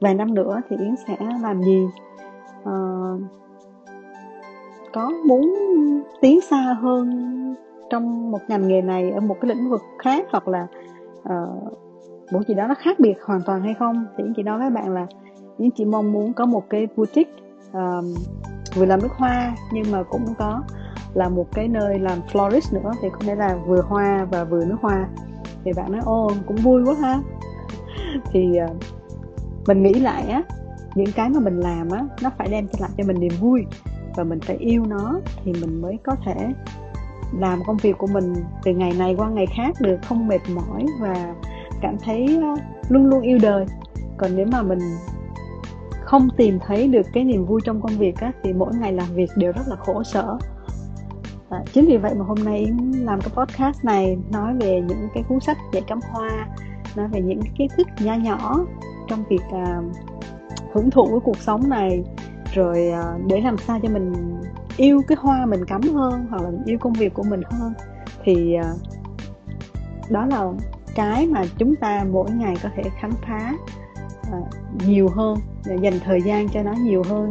vài 0.02 0.14
năm 0.14 0.34
nữa 0.34 0.62
thì 0.70 0.76
yến 0.80 0.96
sẽ 1.08 1.18
làm 1.42 1.64
gì? 1.64 1.88
À, 2.66 2.74
có 4.94 5.12
muốn 5.26 5.56
tiến 6.22 6.42
xa 6.42 6.78
hơn 6.82 7.10
trong 7.90 8.32
một 8.32 8.40
ngành 8.48 8.68
nghề 8.68 8.82
này 8.82 9.12
ở 9.12 9.20
một 9.20 9.38
cái 9.42 9.50
lĩnh 9.50 9.70
vực 9.70 9.82
khác 10.00 10.26
hoặc 10.32 10.48
là 10.48 10.68
uh, 11.22 11.74
một 12.32 12.40
gì 12.48 12.54
đó 12.54 12.68
nó 12.68 12.76
khác 12.76 13.00
biệt 13.00 13.14
hoàn 13.26 13.42
toàn 13.46 13.62
hay 13.62 13.74
không? 13.80 14.06
Thì 14.18 14.24
chị 14.36 14.44
nói 14.44 14.60
với 14.60 14.70
bạn 14.70 14.94
là 14.94 15.08
những 15.58 15.72
chị 15.72 15.86
mong 15.86 16.12
muốn 16.12 16.34
có 16.34 16.46
một 16.46 16.70
cái 16.70 16.88
boutique 16.96 17.32
um, 17.74 18.14
vừa 18.76 18.86
làm 18.86 19.00
nước 19.02 19.12
hoa 19.12 19.56
nhưng 19.74 19.92
mà 19.92 20.04
cũng 20.04 20.26
có 20.38 20.62
là 21.14 21.30
một 21.30 21.48
cái 21.52 21.68
nơi 21.68 22.00
làm 22.00 22.20
florist 22.32 22.82
nữa 22.82 22.92
thì 23.02 23.10
có 23.10 23.20
thể 23.22 23.36
là 23.36 23.58
vừa 23.66 23.82
hoa 23.82 24.28
và 24.32 24.44
vừa 24.44 24.66
nước 24.66 24.78
hoa. 24.82 25.08
Thì 25.64 25.74
bạn 25.74 25.92
nói 25.92 26.02
ô 26.06 26.32
cũng 26.48 26.56
vui 26.56 26.84
quá 26.84 26.96
ha. 27.02 27.22
Thì 28.32 28.60
uh, 28.72 28.78
mình 29.68 29.84
nghĩ 29.84 29.94
lại 29.94 30.24
á 30.30 30.44
những 30.96 31.12
cái 31.16 31.30
mà 31.30 31.40
mình 31.40 31.60
làm 31.60 31.90
á 31.90 32.04
nó 32.22 32.30
phải 32.38 32.48
đem 32.52 32.68
lại 32.80 32.90
cho 32.98 33.04
mình 33.08 33.20
niềm 33.20 33.32
vui 33.40 33.66
và 34.16 34.24
mình 34.24 34.40
phải 34.40 34.58
yêu 34.58 34.86
nó 34.86 35.20
thì 35.44 35.54
mình 35.54 35.82
mới 35.82 35.98
có 36.04 36.16
thể 36.26 36.36
làm 37.40 37.60
công 37.68 37.78
việc 37.78 37.98
của 37.98 38.08
mình 38.08 38.34
từ 38.64 38.72
ngày 38.72 38.94
này 39.00 39.16
qua 39.16 39.30
ngày 39.30 39.46
khác 39.56 39.76
được 39.80 39.98
không 40.04 40.28
mệt 40.28 40.40
mỏi 40.56 40.86
và 41.00 41.36
cảm 41.82 41.98
thấy 42.04 42.40
ờ, 42.42 42.56
luôn 42.90 43.06
luôn 43.06 43.22
yêu 43.22 43.38
đời. 43.42 43.66
Còn 44.18 44.36
nếu 44.36 44.46
mà 44.52 44.62
mình 44.62 44.80
không 46.02 46.30
tìm 46.38 46.60
thấy 46.68 46.88
được 46.88 47.06
cái 47.14 47.24
niềm 47.24 47.46
vui 47.46 47.62
trong 47.66 47.82
công 47.82 47.98
việc 47.98 48.18
á, 48.20 48.32
thì 48.44 48.54
mỗi 48.54 48.74
ngày 48.76 48.94
làm 48.94 49.08
việc 49.14 49.30
đều 49.36 49.52
rất 49.52 49.68
là 49.68 49.76
khổ 49.76 50.04
sở 50.04 50.38
à, 51.52 51.64
chính 51.74 51.86
vì 51.86 51.98
vậy 51.98 52.14
mà 52.16 52.26
hôm 52.26 52.38
nay 52.46 52.58
Yến 52.58 52.78
làm 52.92 53.22
cái 53.22 53.30
podcast 53.30 53.84
này 53.84 54.18
nói 54.32 54.54
về 54.60 54.82
những 54.88 55.08
cái 55.14 55.24
cuốn 55.30 55.40
sách 55.40 55.58
dạy 55.74 55.84
cắm 55.88 56.00
hoa 56.12 56.48
nói 56.96 57.08
về 57.08 57.22
những 57.22 57.42
cái 57.42 57.52
kiến 57.58 57.68
thức 57.78 57.88
nho 58.00 58.14
nhỏ 58.14 58.66
trong 59.08 59.24
việc 59.30 59.44
à, 59.52 59.82
hưởng 60.74 60.92
thụ 60.92 61.06
với 61.12 61.20
cuộc 61.20 61.38
sống 61.38 61.70
này 61.70 62.04
rồi 62.54 62.90
à, 62.90 63.04
để 63.28 63.42
làm 63.42 63.58
sao 63.58 63.80
cho 63.84 63.90
mình 63.90 64.14
yêu 64.78 65.02
cái 65.08 65.18
hoa 65.22 65.46
mình 65.46 65.66
cắm 65.66 65.82
hơn 65.82 66.26
hoặc 66.30 66.42
là 66.42 66.50
yêu 66.66 66.78
công 66.78 66.94
việc 66.94 67.14
của 67.14 67.24
mình 67.24 67.42
hơn. 67.52 67.74
Thì 68.24 68.54
à, 68.54 68.74
đó 70.10 70.26
là 70.26 70.52
cái 70.96 71.28
mà 71.28 71.44
chúng 71.58 71.76
ta 71.76 72.06
mỗi 72.12 72.32
ngày 72.32 72.56
có 72.64 72.70
thể 72.76 72.84
khám 73.00 73.12
phá 73.28 73.54
à, 74.32 74.40
nhiều 74.86 75.10
hơn 75.10 75.38
dành 75.82 76.00
thời 76.06 76.22
gian 76.22 76.50
cho 76.50 76.64
nó 76.64 76.74
nhiều 76.74 77.04
hơn 77.10 77.30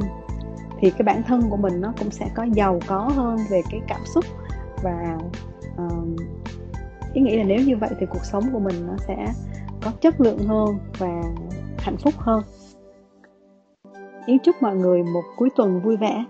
thì 0.80 0.90
cái 0.90 1.02
bản 1.02 1.22
thân 1.22 1.42
của 1.50 1.56
mình 1.56 1.80
nó 1.80 1.92
cũng 1.98 2.10
sẽ 2.10 2.30
có 2.34 2.46
giàu 2.52 2.80
có 2.86 2.98
hơn 2.98 3.38
về 3.50 3.62
cái 3.70 3.80
cảm 3.88 4.00
xúc 4.14 4.24
và 4.82 5.18
uh, 5.86 6.20
ý 7.14 7.20
nghĩ 7.22 7.36
là 7.36 7.44
nếu 7.44 7.58
như 7.58 7.76
vậy 7.76 7.90
thì 8.00 8.06
cuộc 8.06 8.24
sống 8.24 8.44
của 8.52 8.58
mình 8.58 8.86
nó 8.86 8.96
sẽ 8.96 9.32
có 9.82 9.90
chất 10.00 10.20
lượng 10.20 10.38
hơn 10.38 10.68
và 10.98 11.22
hạnh 11.78 11.96
phúc 11.96 12.14
hơn 12.16 12.42
Yến 14.26 14.38
chúc 14.38 14.62
mọi 14.62 14.76
người 14.76 15.02
một 15.02 15.22
cuối 15.36 15.48
tuần 15.56 15.80
vui 15.80 15.96
vẻ 15.96 16.24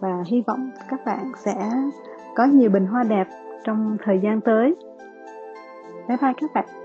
và 0.00 0.24
hy 0.26 0.42
vọng 0.46 0.70
các 0.88 1.00
bạn 1.06 1.32
sẽ 1.44 1.54
có 2.34 2.44
nhiều 2.44 2.70
bình 2.70 2.86
hoa 2.86 3.02
đẹp 3.02 3.26
trong 3.64 3.96
thời 4.04 4.20
gian 4.22 4.40
tới. 4.40 4.74
Bye 6.08 6.16
bye 6.22 6.32
các 6.40 6.50
bạn. 6.54 6.79